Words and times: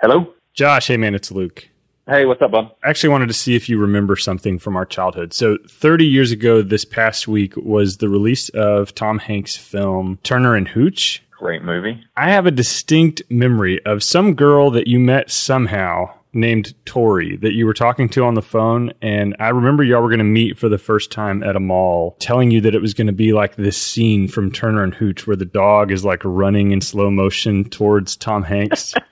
Hello? 0.00 0.32
Josh, 0.54 0.86
hey 0.86 0.96
man, 0.96 1.16
it's 1.16 1.32
Luke. 1.32 1.68
Hey, 2.06 2.24
what's 2.24 2.40
up, 2.40 2.52
bud? 2.52 2.70
I 2.84 2.88
actually 2.88 3.08
wanted 3.10 3.26
to 3.26 3.34
see 3.34 3.56
if 3.56 3.68
you 3.68 3.78
remember 3.78 4.14
something 4.14 4.60
from 4.60 4.76
our 4.76 4.86
childhood. 4.86 5.34
So, 5.34 5.58
30 5.68 6.06
years 6.06 6.30
ago 6.30 6.62
this 6.62 6.84
past 6.84 7.26
week 7.26 7.56
was 7.56 7.96
the 7.96 8.08
release 8.08 8.48
of 8.50 8.94
Tom 8.94 9.18
Hanks' 9.18 9.56
film 9.56 10.20
Turner 10.22 10.54
and 10.54 10.68
Hooch. 10.68 11.20
Great 11.32 11.64
movie. 11.64 12.00
I 12.16 12.30
have 12.30 12.46
a 12.46 12.52
distinct 12.52 13.22
memory 13.28 13.84
of 13.84 14.04
some 14.04 14.34
girl 14.34 14.70
that 14.70 14.86
you 14.86 15.00
met 15.00 15.32
somehow 15.32 16.14
named 16.32 16.74
Tori 16.84 17.36
that 17.38 17.54
you 17.54 17.66
were 17.66 17.74
talking 17.74 18.08
to 18.10 18.22
on 18.22 18.34
the 18.34 18.42
phone. 18.42 18.92
And 19.02 19.34
I 19.40 19.48
remember 19.48 19.82
y'all 19.82 20.02
were 20.02 20.10
going 20.10 20.18
to 20.18 20.24
meet 20.24 20.58
for 20.58 20.68
the 20.68 20.78
first 20.78 21.10
time 21.10 21.42
at 21.42 21.56
a 21.56 21.60
mall, 21.60 22.16
telling 22.20 22.52
you 22.52 22.60
that 22.60 22.74
it 22.74 22.82
was 22.82 22.94
going 22.94 23.08
to 23.08 23.12
be 23.12 23.32
like 23.32 23.56
this 23.56 23.76
scene 23.76 24.28
from 24.28 24.52
Turner 24.52 24.84
and 24.84 24.94
Hooch 24.94 25.26
where 25.26 25.36
the 25.36 25.44
dog 25.44 25.90
is 25.90 26.04
like 26.04 26.22
running 26.24 26.70
in 26.70 26.80
slow 26.82 27.10
motion 27.10 27.64
towards 27.64 28.14
Tom 28.14 28.44
Hanks. 28.44 28.94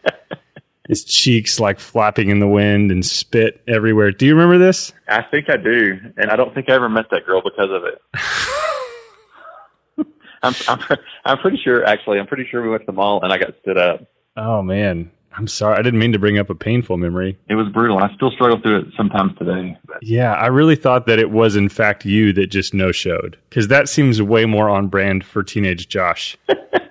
His 0.89 1.05
cheeks 1.05 1.59
like 1.59 1.81
flapping 1.81 2.31
in 2.31 2.39
the 2.39 2.47
wind 2.47 2.93
and 2.93 3.05
spit 3.05 3.61
everywhere. 3.67 4.13
Do 4.13 4.27
you 4.27 4.35
remember 4.35 4.59
this? 4.59 4.93
I 5.09 5.23
think 5.23 5.51
I 5.51 5.57
do, 5.57 5.99
and 6.17 6.31
I 6.31 6.37
don't 6.37 6.55
think 6.55 6.71
I 6.71 6.75
ever 6.75 6.89
met 6.89 7.07
that 7.11 7.27
girl 7.27 7.43
because 7.43 7.71
of 7.71 7.85
it. 7.85 8.01
I'm, 10.43 10.55
I'm 10.69 10.99
I'm 11.25 11.39
pretty 11.39 11.59
sure. 11.63 11.85
Actually, 11.85 12.19
I'm 12.19 12.27
pretty 12.27 12.47
sure 12.49 12.63
we 12.63 12.69
went 12.69 12.83
to 12.83 12.87
the 12.87 12.93
mall 12.93 13.21
and 13.23 13.33
I 13.33 13.39
got 13.39 13.55
stood 13.63 13.79
up. 13.79 14.07
Oh 14.37 14.63
man, 14.63 15.11
I'm 15.37 15.49
sorry. 15.49 15.77
I 15.77 15.83
didn't 15.83 15.99
mean 15.99 16.13
to 16.13 16.19
bring 16.19 16.39
up 16.39 16.51
a 16.51 16.55
painful 16.55 16.99
memory. 16.99 17.37
It 17.49 17.55
was 17.55 17.69
brutal. 17.69 17.99
I 17.99 18.15
still 18.15 18.31
struggle 18.31 18.61
through 18.61 18.81
it 18.81 18.87
sometimes 18.97 19.37
today. 19.39 19.77
But 19.87 20.03
Yeah, 20.03 20.35
I 20.35 20.47
really 20.47 20.77
thought 20.77 21.07
that 21.07 21.19
it 21.19 21.31
was 21.31 21.57
in 21.57 21.69
fact 21.69 22.05
you 22.05 22.33
that 22.35 22.47
just 22.49 22.75
no 22.75 22.93
showed 22.93 23.37
because 23.49 23.69
that 23.69 23.89
seems 23.89 24.23
way 24.23 24.45
more 24.45 24.69
on 24.69 24.89
brand 24.89 25.25
for 25.25 25.43
teenage 25.43 25.89
Josh. 25.89 26.37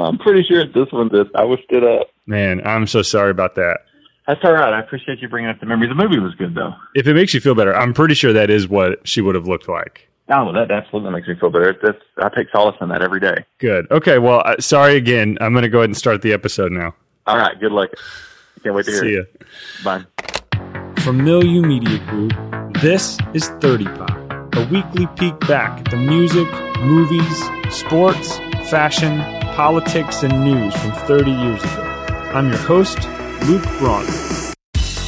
no, 0.00 0.06
I'm 0.06 0.18
pretty 0.18 0.42
sure 0.48 0.60
it's 0.60 0.74
this 0.74 0.90
one. 0.90 1.08
This 1.12 1.26
I 1.34 1.44
was 1.44 1.58
stood 1.64 1.84
up. 1.84 2.08
Man, 2.26 2.66
I'm 2.66 2.86
so 2.86 3.02
sorry 3.02 3.30
about 3.30 3.54
that. 3.56 3.80
That's 4.26 4.40
all 4.44 4.52
right. 4.52 4.72
I 4.72 4.80
appreciate 4.80 5.20
you 5.20 5.28
bringing 5.28 5.50
up 5.50 5.58
the 5.60 5.66
memory. 5.66 5.88
The 5.88 5.94
movie 5.94 6.18
was 6.18 6.34
good 6.34 6.54
though. 6.54 6.72
If 6.94 7.06
it 7.06 7.14
makes 7.14 7.34
you 7.34 7.40
feel 7.40 7.54
better, 7.54 7.74
I'm 7.74 7.92
pretty 7.92 8.14
sure 8.14 8.32
that 8.32 8.48
is 8.50 8.68
what 8.68 9.06
she 9.06 9.20
would 9.20 9.34
have 9.34 9.46
looked 9.46 9.68
like. 9.68 10.08
Oh, 10.28 10.52
that 10.52 10.70
absolutely 10.70 11.10
makes 11.10 11.26
me 11.26 11.34
feel 11.34 11.50
better. 11.50 11.76
That's 11.82 11.98
I 12.18 12.28
take 12.34 12.48
solace 12.50 12.76
in 12.80 12.88
that 12.90 13.02
every 13.02 13.20
day. 13.20 13.44
Good. 13.58 13.90
Okay. 13.90 14.18
Well, 14.18 14.42
uh, 14.44 14.56
sorry 14.60 14.96
again. 14.96 15.36
I'm 15.40 15.52
going 15.52 15.62
to 15.62 15.68
go 15.68 15.78
ahead 15.78 15.90
and 15.90 15.96
start 15.96 16.22
the 16.22 16.32
episode 16.32 16.70
now. 16.70 16.94
All 17.26 17.36
right. 17.36 17.58
Good 17.58 17.72
luck. 17.72 17.90
Can't 18.62 18.74
wait 18.74 18.86
to 18.86 18.92
hear 18.92 19.00
See 19.00 19.14
it. 19.14 19.42
Bye. 19.82 20.04
From 21.02 21.24
Milieu 21.24 21.62
Media 21.62 21.98
Group, 22.06 22.32
this 22.80 23.18
is 23.34 23.48
30 23.60 23.84
Pop, 23.86 24.10
a 24.54 24.68
weekly 24.70 25.06
peek 25.16 25.38
back 25.48 25.80
at 25.80 25.90
the 25.90 25.96
music, 25.96 26.46
movies, 26.80 27.42
sports, 27.74 28.38
fashion, 28.70 29.18
politics, 29.54 30.22
and 30.22 30.44
news 30.44 30.74
from 30.76 30.92
30 30.92 31.30
years 31.30 31.62
ago. 31.62 31.82
I'm 32.32 32.48
your 32.48 32.58
host, 32.58 32.98
Luke 33.46 33.64
Braun. 33.78 34.06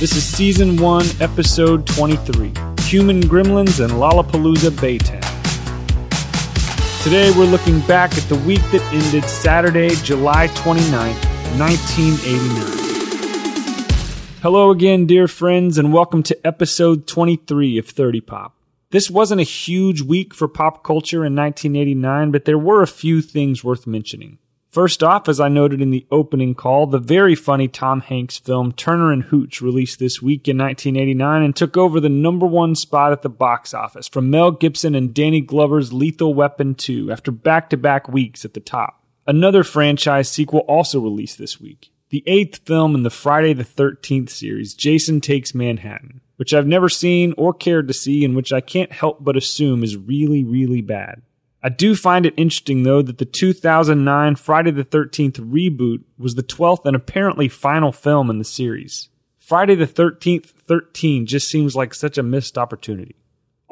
This 0.01 0.17
is 0.17 0.25
Season 0.25 0.77
1, 0.77 1.07
Episode 1.21 1.87
23 1.87 2.53
Human 2.81 3.23
Gremlins 3.23 3.83
and 3.83 3.93
Lollapalooza 3.95 4.71
Baytown. 4.71 5.23
Today 7.03 7.31
we're 7.37 7.47
looking 7.47 7.81
back 7.81 8.17
at 8.19 8.25
the 8.29 8.37
week 8.47 8.63
that 8.73 8.83
ended 8.93 9.25
Saturday, 9.25 9.91
July 10.03 10.49
29th, 10.49 11.25
1989. 11.59 12.83
Hello 14.43 14.71
again, 14.71 15.07
dear 15.07 15.29
friends, 15.29 15.79
and 15.79 15.93
welcome 15.93 16.23
to 16.25 16.47
episode 16.47 17.07
23 17.07 17.79
of 17.79 17.89
30 17.89 18.21
Pop. 18.21 18.57
This 18.93 19.11
wasn't 19.11 19.41
a 19.41 19.45
huge 19.45 20.03
week 20.03 20.35
for 20.35 20.47
pop 20.47 20.85
culture 20.85 21.25
in 21.25 21.35
1989, 21.35 22.31
but 22.31 22.45
there 22.45 22.59
were 22.59 22.83
a 22.83 22.87
few 22.87 23.23
things 23.23 23.65
worth 23.65 23.87
mentioning. 23.87 24.37
First 24.69 25.03
off, 25.03 25.31
as 25.31 25.41
I 25.41 25.49
noted 25.49 25.81
in 25.81 25.91
the 25.91 26.07
opening 26.11 26.55
call, 26.55 26.87
the 26.87 26.99
very 26.99 27.35
funny 27.35 27.69
Tom 27.69 28.03
Hanks 28.03 28.39
film 28.39 28.73
Turner 28.73 29.11
and 29.11 29.23
Hooch 29.25 29.63
released 29.63 29.99
this 29.99 30.21
week 30.21 30.47
in 30.47 30.59
1989 30.59 31.43
and 31.43 31.57
took 31.57 31.79
over 31.79 32.01
the 32.01 32.11
number 32.11 32.47
one 32.47 32.75
spot 32.75 33.13
at 33.13 33.23
the 33.23 33.31
box 33.31 33.73
office 33.73 34.09
from 34.09 34.31
Mel 34.31 34.51
Gibson 34.51 34.95
and 34.95 35.15
Danny 35.15 35.41
Glover's 35.41 35.95
Lethal 35.95 36.35
Weapon 36.35 36.75
2 36.75 37.11
after 37.11 37.31
back 37.31 37.71
to 37.71 37.79
back 37.79 38.09
weeks 38.09 38.45
at 38.45 38.53
the 38.53 38.61
top. 38.61 39.03
Another 39.27 39.65
franchise 39.65 40.31
sequel 40.31 40.61
also 40.69 41.01
released 41.01 41.39
this 41.39 41.59
week. 41.59 41.91
The 42.11 42.25
eighth 42.27 42.67
film 42.67 42.95
in 42.95 43.05
the 43.05 43.11
Friday 43.11 43.55
the 43.55 43.65
13th 43.65 44.29
series, 44.29 44.75
Jason 44.75 45.23
Takes 45.23 45.55
Manhattan, 45.55 46.22
which 46.37 46.55
I've 46.55 46.67
never 46.67 46.89
seen 46.89 47.35
or 47.37 47.53
cared 47.53 47.89
to 47.89 47.95
see 47.95 48.25
and 48.25 48.35
which 48.35 48.53
I 48.53 48.61
can't 48.61 48.93
help 48.93 49.23
but 49.23 49.37
assume 49.37 49.85
is 49.85 49.97
really, 49.97 50.45
really 50.45 50.81
bad. 50.81 51.23
I 51.63 51.69
do 51.69 51.95
find 51.95 52.27
it 52.27 52.35
interesting 52.37 52.83
though 52.83 53.03
that 53.03 53.19
the 53.19 53.25
2009 53.25 54.37
Friday 54.37 54.71
the 54.73 54.85
13th 54.85 55.39
reboot 55.39 56.03
was 56.19 56.35
the 56.35 56.43
12th 56.43 56.85
and 56.87 56.97
apparently 56.97 57.49
final 57.49 57.93
film 57.93 58.31
in 58.31 58.39
the 58.39 58.45
series. 58.45 59.09
Friday 59.39 59.75
the 59.75 59.87
13th 59.87 60.47
13 60.47 61.27
just 61.27 61.49
seems 61.49 61.77
like 61.77 61.95
such 61.95 62.19
a 62.19 62.23
missed 62.23 62.59
opportunity. 62.59 63.17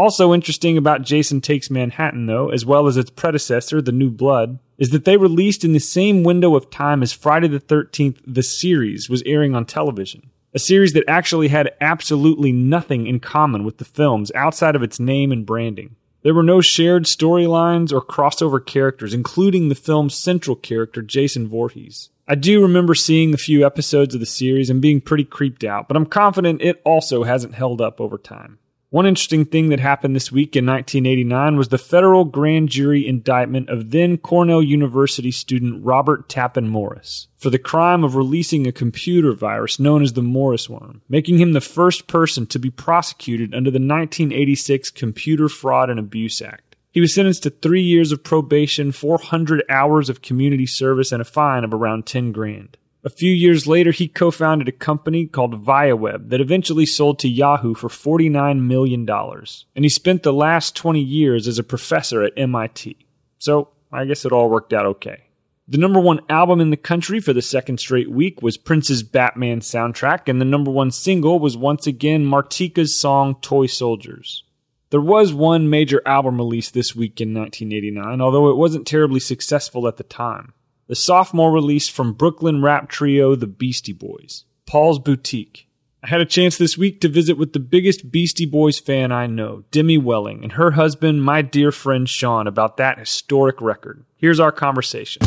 Also 0.00 0.32
interesting 0.32 0.78
about 0.78 1.02
Jason 1.02 1.42
Takes 1.42 1.68
Manhattan, 1.68 2.24
though, 2.24 2.48
as 2.48 2.64
well 2.64 2.86
as 2.86 2.96
its 2.96 3.10
predecessor, 3.10 3.82
The 3.82 3.92
New 3.92 4.08
Blood, 4.08 4.58
is 4.78 4.88
that 4.90 5.04
they 5.04 5.18
released 5.18 5.62
in 5.62 5.74
the 5.74 5.78
same 5.78 6.22
window 6.22 6.56
of 6.56 6.70
time 6.70 7.02
as 7.02 7.12
Friday 7.12 7.48
the 7.48 7.60
13th, 7.60 8.16
the 8.26 8.42
series, 8.42 9.10
was 9.10 9.22
airing 9.26 9.54
on 9.54 9.66
television. 9.66 10.30
A 10.52 10.58
series 10.58 10.94
that 10.94 11.04
actually 11.06 11.48
had 11.48 11.74
absolutely 11.80 12.50
nothing 12.50 13.06
in 13.06 13.20
common 13.20 13.62
with 13.62 13.78
the 13.78 13.84
films 13.84 14.32
outside 14.34 14.74
of 14.74 14.82
its 14.82 14.98
name 14.98 15.30
and 15.30 15.46
branding. 15.46 15.94
There 16.22 16.34
were 16.34 16.42
no 16.42 16.60
shared 16.60 17.04
storylines 17.04 17.92
or 17.92 18.02
crossover 18.02 18.64
characters, 18.64 19.14
including 19.14 19.68
the 19.68 19.76
film's 19.76 20.16
central 20.16 20.56
character, 20.56 21.02
Jason 21.02 21.46
Voorhees. 21.46 22.10
I 22.26 22.34
do 22.34 22.62
remember 22.62 22.94
seeing 22.94 23.32
a 23.32 23.38
few 23.38 23.64
episodes 23.64 24.14
of 24.14 24.20
the 24.20 24.26
series 24.26 24.70
and 24.70 24.82
being 24.82 25.00
pretty 25.00 25.24
creeped 25.24 25.62
out, 25.62 25.86
but 25.86 25.96
I'm 25.96 26.06
confident 26.06 26.62
it 26.62 26.80
also 26.84 27.22
hasn't 27.22 27.54
held 27.54 27.80
up 27.80 28.00
over 28.00 28.18
time. 28.18 28.58
One 28.90 29.06
interesting 29.06 29.44
thing 29.44 29.68
that 29.68 29.78
happened 29.78 30.16
this 30.16 30.32
week 30.32 30.56
in 30.56 30.66
1989 30.66 31.56
was 31.56 31.68
the 31.68 31.78
federal 31.78 32.24
grand 32.24 32.70
jury 32.70 33.06
indictment 33.06 33.68
of 33.68 33.92
then 33.92 34.18
Cornell 34.18 34.64
University 34.64 35.30
student 35.30 35.84
Robert 35.84 36.28
Tappan 36.28 36.68
Morris 36.68 37.28
for 37.36 37.50
the 37.50 37.58
crime 37.60 38.02
of 38.02 38.16
releasing 38.16 38.66
a 38.66 38.72
computer 38.72 39.32
virus 39.32 39.78
known 39.78 40.02
as 40.02 40.14
the 40.14 40.24
Morris 40.24 40.68
worm, 40.68 41.02
making 41.08 41.38
him 41.38 41.52
the 41.52 41.60
first 41.60 42.08
person 42.08 42.46
to 42.46 42.58
be 42.58 42.68
prosecuted 42.68 43.54
under 43.54 43.70
the 43.70 43.76
1986 43.76 44.90
Computer 44.90 45.48
Fraud 45.48 45.88
and 45.88 46.00
Abuse 46.00 46.42
Act. 46.42 46.74
He 46.90 47.00
was 47.00 47.14
sentenced 47.14 47.44
to 47.44 47.50
three 47.50 47.82
years 47.82 48.10
of 48.10 48.24
probation, 48.24 48.90
400 48.90 49.62
hours 49.70 50.08
of 50.08 50.20
community 50.20 50.66
service, 50.66 51.12
and 51.12 51.22
a 51.22 51.24
fine 51.24 51.62
of 51.62 51.72
around 51.72 52.06
10 52.06 52.32
grand. 52.32 52.76
A 53.02 53.08
few 53.08 53.32
years 53.32 53.66
later, 53.66 53.92
he 53.92 54.08
co 54.08 54.30
founded 54.30 54.68
a 54.68 54.72
company 54.72 55.24
called 55.26 55.64
ViaWeb 55.64 56.28
that 56.28 56.40
eventually 56.40 56.84
sold 56.84 57.18
to 57.20 57.28
Yahoo 57.28 57.74
for 57.74 57.88
$49 57.88 58.60
million. 58.60 59.08
And 59.08 59.84
he 59.84 59.88
spent 59.88 60.22
the 60.22 60.34
last 60.34 60.76
20 60.76 61.00
years 61.00 61.48
as 61.48 61.58
a 61.58 61.64
professor 61.64 62.22
at 62.22 62.34
MIT. 62.36 63.06
So 63.38 63.70
I 63.90 64.04
guess 64.04 64.26
it 64.26 64.32
all 64.32 64.50
worked 64.50 64.74
out 64.74 64.84
okay. 64.84 65.24
The 65.66 65.78
number 65.78 66.00
one 66.00 66.20
album 66.28 66.60
in 66.60 66.70
the 66.70 66.76
country 66.76 67.20
for 67.20 67.32
the 67.32 67.40
second 67.40 67.80
straight 67.80 68.10
week 68.10 68.42
was 68.42 68.58
Prince's 68.58 69.02
Batman 69.02 69.60
soundtrack, 69.60 70.28
and 70.28 70.40
the 70.40 70.44
number 70.44 70.70
one 70.70 70.90
single 70.90 71.38
was 71.38 71.56
once 71.56 71.86
again 71.86 72.26
Martika's 72.26 72.98
song 72.98 73.36
Toy 73.40 73.66
Soldiers. 73.66 74.44
There 74.90 75.00
was 75.00 75.32
one 75.32 75.70
major 75.70 76.02
album 76.04 76.36
release 76.36 76.70
this 76.70 76.94
week 76.94 77.20
in 77.20 77.32
1989, 77.32 78.20
although 78.20 78.50
it 78.50 78.56
wasn't 78.56 78.86
terribly 78.86 79.20
successful 79.20 79.86
at 79.86 79.96
the 79.96 80.02
time 80.02 80.52
the 80.90 80.96
sophomore 80.96 81.52
release 81.52 81.88
from 81.88 82.12
Brooklyn 82.12 82.62
rap 82.62 82.88
trio 82.88 83.36
The 83.36 83.46
Beastie 83.46 83.92
Boys, 83.92 84.44
Paul's 84.66 84.98
Boutique. 84.98 85.68
I 86.02 86.08
had 86.08 86.20
a 86.20 86.26
chance 86.26 86.58
this 86.58 86.76
week 86.76 87.00
to 87.02 87.08
visit 87.08 87.38
with 87.38 87.52
the 87.52 87.60
biggest 87.60 88.10
Beastie 88.10 88.44
Boys 88.44 88.80
fan 88.80 89.12
I 89.12 89.28
know, 89.28 89.62
Demi 89.70 89.98
Welling, 89.98 90.42
and 90.42 90.54
her 90.54 90.72
husband, 90.72 91.22
my 91.22 91.42
dear 91.42 91.70
friend 91.70 92.08
Sean, 92.08 92.48
about 92.48 92.76
that 92.78 92.98
historic 92.98 93.60
record. 93.60 94.04
Here's 94.16 94.40
our 94.40 94.50
conversation. 94.50 95.22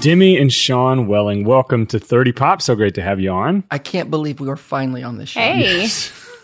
Demi 0.00 0.38
and 0.38 0.50
Sean 0.50 1.06
Welling, 1.06 1.44
welcome 1.44 1.84
to 1.88 1.98
30 1.98 2.32
Pop. 2.32 2.62
So 2.62 2.74
great 2.74 2.94
to 2.94 3.02
have 3.02 3.20
you 3.20 3.32
on. 3.32 3.64
I 3.70 3.76
can't 3.76 4.10
believe 4.10 4.40
we 4.40 4.48
are 4.48 4.56
finally 4.56 5.02
on 5.02 5.18
this 5.18 5.28
show. 5.28 5.40
Hey. 5.40 5.88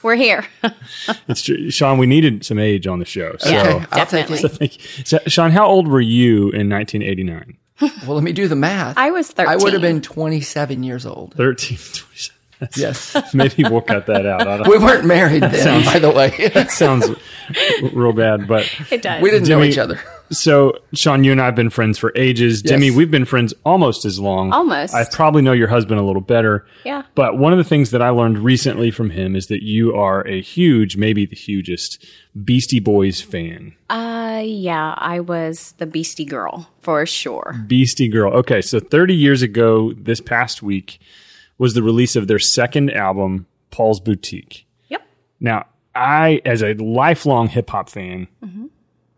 We're 0.05 0.15
here. 0.15 0.45
It's 1.29 1.43
true. 1.43 1.71
Sean, 1.71 1.99
we 1.99 2.07
needed 2.07 2.45
some 2.47 2.59
age 2.59 2.87
on 2.87 2.99
the 3.01 3.05
show. 3.05 3.35
So, 3.39 3.49
Okay, 3.51 3.71
I'll 3.91 3.99
definitely. 3.99 4.39
so 4.39 4.49
thank 4.49 4.77
you. 4.99 5.05
So, 5.05 5.19
Sean, 5.27 5.51
how 5.51 5.67
old 5.67 5.89
were 5.89 6.01
you 6.01 6.51
in 6.51 6.69
1989? 6.69 7.57
Well, 8.07 8.15
let 8.15 8.23
me 8.23 8.33
do 8.33 8.47
the 8.47 8.55
math. 8.57 8.97
I 8.97 9.11
was 9.11 9.31
13. 9.33 9.53
I 9.53 9.57
would 9.57 9.73
have 9.73 9.83
been 9.83 10.01
27 10.01 10.85
years 10.85 11.05
old. 11.05 11.35
13, 11.35 11.77
27. 11.77 12.35
Yes. 12.77 13.35
Maybe 13.35 13.65
we'll 13.65 13.81
cut 13.81 14.07
that 14.07 14.25
out. 14.27 14.47
I 14.47 14.59
don't, 14.59 14.69
we 14.69 14.79
weren't 14.79 15.05
married 15.05 15.43
then, 15.43 15.85
by 15.85 15.99
the 15.99 16.11
way. 16.11 16.31
that 16.55 16.71
sounds 16.71 17.07
real 17.93 18.13
bad, 18.13 18.47
but 18.47 18.71
It 18.93 19.03
does. 19.03 19.21
we 19.21 19.31
didn't 19.31 19.49
know 19.49 19.63
each 19.65 19.77
other. 19.79 19.99
So, 20.35 20.79
Sean, 20.93 21.25
you 21.25 21.33
and 21.33 21.41
I 21.41 21.47
have 21.47 21.55
been 21.55 21.71
friends 21.71 21.99
for 21.99 22.13
ages. 22.15 22.63
Demi, 22.63 22.91
we've 22.91 23.11
been 23.11 23.25
friends 23.25 23.55
almost 23.65 24.05
as 24.05 24.19
long. 24.19 24.53
Almost. 24.53 24.95
I 24.95 25.05
probably 25.11 25.43
know 25.43 25.53
your 25.53 25.69
husband 25.69 26.01
a 26.01 26.03
little 26.03 26.21
better. 26.21 26.67
Yeah. 26.85 27.03
But 27.15 27.39
one 27.39 27.53
of 27.53 27.59
the 27.59 27.65
things 27.65 27.91
that 27.93 28.03
I 28.03 28.11
learned 28.11 28.39
recently 28.39 28.91
from 28.91 29.11
him 29.11 29.35
is 29.37 29.47
that 29.47 29.63
you 29.63 29.95
are 29.95 30.27
a 30.27 30.41
huge, 30.41 30.97
maybe 30.97 31.27
the 31.27 31.37
hugest, 31.37 32.05
Beastie 32.45 32.81
Boys 32.81 33.21
fan. 33.21 33.75
Uh, 33.89 34.43
yeah, 34.45 34.95
I 34.99 35.21
was 35.21 35.73
the 35.79 35.87
Beastie 35.87 36.25
Girl 36.25 36.69
for 36.81 37.07
sure. 37.07 37.55
Beastie 37.67 38.09
Girl. 38.09 38.33
Okay, 38.35 38.61
so 38.61 38.81
30 38.81 39.15
years 39.15 39.43
ago, 39.43 39.93
this 39.95 40.21
past 40.21 40.63
week, 40.63 40.99
was 41.59 41.75
the 41.75 41.83
release 41.83 42.17
of 42.17 42.27
their 42.27 42.39
second 42.39 42.91
album, 42.93 43.47
Paul's 43.71 44.01
Boutique. 44.01 44.67
Yep. 44.89 45.03
Now, 45.41 45.67
I, 45.95 46.41
as 46.45 46.63
a 46.63 46.75
lifelong 46.75 47.49
hip 47.49 47.71
hop 47.71 47.89
fan, 47.89 48.27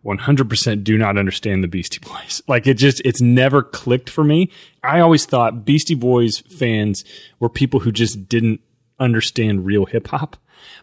100% 0.07 0.85
do 0.85 0.97
not 0.97 1.19
understand 1.19 1.65
the 1.65 1.69
Beastie 1.69 2.01
Boys. 2.01 2.43
Like 2.49 2.67
it 2.67 2.75
just, 2.75 3.03
it's 3.05 3.21
never 3.21 3.63
clicked 3.63 4.09
for 4.09 4.23
me. 4.23 4.51
I 4.83 5.01
always 5.01 5.27
thought 5.27 5.65
Beastie 5.65 5.95
Boys 5.95 6.39
fans 6.39 7.05
were 7.41 7.49
people 7.49 7.81
who 7.81 7.91
just 7.91 8.29
didn't 8.29 8.61
understand 9.01 9.67
real 9.67 9.85
hip 9.87 10.09
hop. 10.09 10.37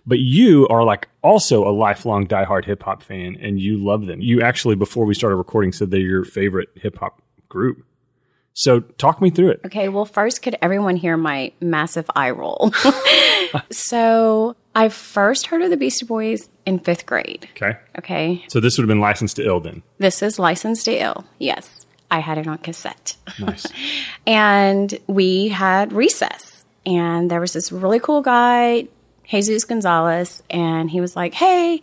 But 0.05 0.19
you 0.19 0.67
are 0.67 0.83
like 0.83 1.07
also 1.21 1.67
a 1.67 1.71
lifelong 1.71 2.27
diehard 2.27 2.65
hip 2.65 2.83
hop 2.83 3.01
fan 3.01 3.37
and 3.41 3.59
you 3.59 3.77
love 3.83 4.05
them. 4.05 4.21
You 4.21 4.41
actually, 4.41 4.75
before 4.75 5.05
we 5.05 5.13
started 5.13 5.37
recording, 5.37 5.71
said 5.71 5.89
they're 5.89 5.99
your 5.99 6.25
favorite 6.25 6.69
hip 6.75 6.97
hop 6.97 7.21
group. 7.47 7.85
So 8.53 8.81
talk 8.81 9.21
me 9.21 9.29
through 9.29 9.49
it. 9.49 9.61
Okay, 9.65 9.89
well, 9.89 10.05
first, 10.05 10.41
could 10.41 10.55
everyone 10.61 10.95
hear 10.95 11.17
my 11.17 11.51
massive 11.59 12.05
eye 12.15 12.31
roll? 12.31 12.71
so, 13.71 14.55
I 14.75 14.89
first 14.89 15.47
heard 15.47 15.61
of 15.61 15.69
the 15.69 15.77
Beastie 15.77 16.05
Boys 16.05 16.49
in 16.65 16.79
fifth 16.79 17.05
grade. 17.05 17.47
Okay. 17.55 17.77
Okay, 17.99 18.43
So 18.47 18.59
this 18.59 18.77
would 18.77 18.83
have 18.83 18.87
been 18.87 18.99
licensed 18.99 19.35
to 19.37 19.45
ill 19.45 19.59
then. 19.59 19.83
this 19.99 20.21
is 20.23 20.39
Licensed 20.39 20.85
to 20.85 20.91
Ill. 20.97 21.25
Yes, 21.39 21.85
I 22.09 22.19
had 22.19 22.37
it 22.37 22.47
on 22.47 22.57
cassette. 22.59 23.15
Nice. 23.39 23.67
and 24.27 24.97
we 25.07 25.49
had 25.49 25.93
recess 25.93 26.65
and 26.85 27.29
there 27.31 27.39
was 27.39 27.53
this 27.53 27.71
really 27.71 27.99
cool 27.99 28.21
guy 28.21 28.87
jesus 29.25 29.63
gonzalez 29.63 30.43
and 30.49 30.89
he 30.91 30.99
was 30.99 31.15
like 31.15 31.33
hey 31.33 31.81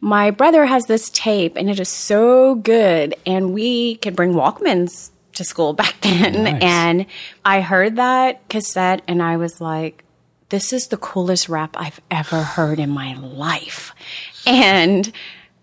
my 0.00 0.30
brother 0.32 0.66
has 0.66 0.86
this 0.86 1.08
tape 1.10 1.56
and 1.56 1.70
it 1.70 1.78
is 1.78 1.88
so 1.88 2.56
good 2.56 3.14
and 3.24 3.54
we 3.54 3.94
could 3.96 4.16
bring 4.16 4.32
walkmans 4.32 5.10
to 5.34 5.44
school 5.44 5.72
back 5.82 5.94
then 6.00 6.42
Nice. 6.42 6.62
and 6.62 7.06
i 7.44 7.60
heard 7.60 7.96
that 7.96 8.48
cassette 8.48 9.02
and 9.06 9.22
i 9.22 9.36
was 9.36 9.60
like 9.60 10.02
this 10.48 10.72
is 10.72 10.88
the 10.88 10.96
coolest 10.96 11.48
rap 11.48 11.76
i've 11.78 12.00
ever 12.10 12.42
heard 12.42 12.78
in 12.78 12.90
my 12.90 13.14
life 13.14 13.92
and 14.46 15.12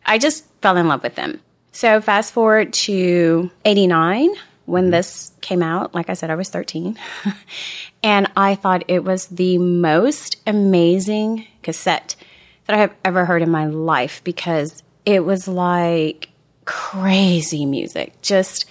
i 0.06 0.18
just 0.18 0.45
fell 0.62 0.77
in 0.77 0.88
love 0.88 1.03
with 1.03 1.15
them 1.15 1.39
so 1.74 2.01
fast 2.01 2.33
forward 2.33 2.71
to 2.74 3.50
89 3.65 4.30
when 4.65 4.85
mm-hmm. 4.85 4.91
this 4.91 5.31
came 5.41 5.63
out. 5.63 5.94
Like 5.94 6.09
I 6.09 6.13
said, 6.13 6.30
I 6.30 6.35
was 6.35 6.50
13. 6.50 6.97
and 8.03 8.31
I 8.38 8.56
thought 8.56 8.83
it 8.88 9.03
was 9.03 9.27
the 9.27 9.57
most 9.57 10.38
amazing 10.47 11.47
cassette 11.63 12.15
that 12.68 12.75
I 12.75 12.79
have 12.79 12.95
ever 13.03 13.25
heard 13.25 13.41
in 13.41 13.50
my 13.50 13.65
life 13.65 14.24
because 14.24 14.83
it 15.06 15.25
was 15.25 15.47
like 15.47 16.29
crazy 16.65 17.65
music, 17.65 18.21
just 18.21 18.65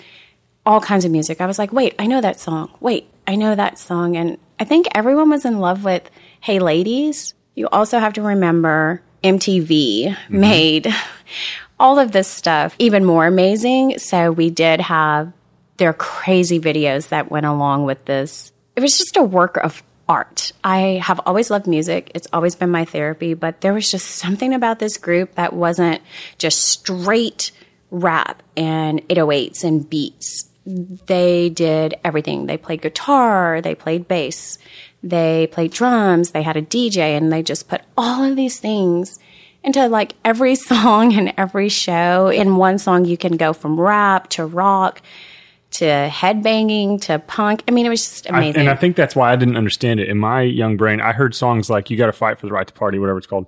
all 0.64 0.80
kinds 0.80 1.04
of 1.04 1.10
music. 1.10 1.40
I 1.40 1.46
was 1.46 1.58
like, 1.58 1.72
wait, 1.72 1.94
I 1.98 2.06
know 2.06 2.20
that 2.20 2.40
song. 2.40 2.70
Wait, 2.80 3.11
I 3.26 3.36
know 3.36 3.54
that 3.54 3.78
song. 3.78 4.16
And 4.16 4.38
I 4.58 4.64
think 4.64 4.88
everyone 4.94 5.30
was 5.30 5.44
in 5.44 5.58
love 5.58 5.84
with 5.84 6.10
Hey 6.40 6.58
Ladies. 6.58 7.34
You 7.54 7.68
also 7.68 7.98
have 7.98 8.14
to 8.14 8.22
remember 8.22 9.02
MTV 9.22 9.68
mm-hmm. 10.08 10.40
made 10.40 10.94
all 11.78 11.98
of 11.98 12.12
this 12.12 12.28
stuff 12.28 12.74
even 12.78 13.04
more 13.04 13.26
amazing. 13.26 13.98
So 13.98 14.30
we 14.30 14.50
did 14.50 14.80
have 14.80 15.32
their 15.76 15.92
crazy 15.92 16.60
videos 16.60 17.08
that 17.08 17.30
went 17.30 17.46
along 17.46 17.84
with 17.84 18.04
this. 18.04 18.52
It 18.76 18.80
was 18.80 18.96
just 18.96 19.16
a 19.16 19.22
work 19.22 19.56
of 19.58 19.82
art. 20.08 20.52
I 20.62 21.00
have 21.02 21.20
always 21.26 21.50
loved 21.50 21.66
music. 21.66 22.12
It's 22.14 22.28
always 22.32 22.54
been 22.54 22.70
my 22.70 22.84
therapy, 22.84 23.34
but 23.34 23.60
there 23.60 23.72
was 23.72 23.90
just 23.90 24.06
something 24.06 24.54
about 24.54 24.78
this 24.78 24.96
group 24.96 25.34
that 25.34 25.52
wasn't 25.52 26.02
just 26.38 26.62
straight 26.66 27.50
rap 27.90 28.42
and 28.56 29.06
808s 29.08 29.64
and 29.64 29.88
beats. 29.88 30.48
They 30.64 31.48
did 31.48 31.94
everything. 32.04 32.46
They 32.46 32.56
played 32.56 32.82
guitar, 32.82 33.60
they 33.60 33.74
played 33.74 34.06
bass, 34.06 34.58
they 35.02 35.48
played 35.48 35.72
drums, 35.72 36.30
they 36.30 36.42
had 36.42 36.56
a 36.56 36.62
DJ, 36.62 37.16
and 37.16 37.32
they 37.32 37.42
just 37.42 37.68
put 37.68 37.82
all 37.96 38.22
of 38.22 38.36
these 38.36 38.60
things 38.60 39.18
into 39.64 39.88
like 39.88 40.14
every 40.24 40.54
song 40.70 41.14
and 41.14 41.34
every 41.36 41.68
show. 41.68 42.28
In 42.28 42.56
one 42.56 42.78
song, 42.78 43.04
you 43.04 43.16
can 43.16 43.36
go 43.36 43.52
from 43.52 43.80
rap 43.80 44.28
to 44.30 44.46
rock 44.46 45.02
to 45.72 45.84
headbanging 45.84 47.00
to 47.02 47.18
punk. 47.18 47.64
I 47.66 47.70
mean, 47.70 47.86
it 47.86 47.88
was 47.88 48.02
just 48.02 48.30
I, 48.30 48.36
amazing. 48.38 48.60
and 48.60 48.70
I 48.70 48.76
think 48.76 48.94
that's 48.94 49.16
why 49.16 49.32
I 49.32 49.36
didn't 49.36 49.56
understand 49.56 50.00
it. 50.00 50.08
In 50.08 50.18
my 50.18 50.42
young 50.42 50.76
brain, 50.76 51.00
I 51.00 51.12
heard 51.12 51.34
songs 51.34 51.70
like 51.70 51.90
"You 51.90 51.96
Got 51.96 52.06
to 52.06 52.12
Fight 52.12 52.38
for 52.38 52.46
the 52.46 52.52
Right 52.52 52.66
to 52.66 52.72
Party," 52.72 52.98
whatever 52.98 53.18
it's 53.18 53.26
called, 53.26 53.46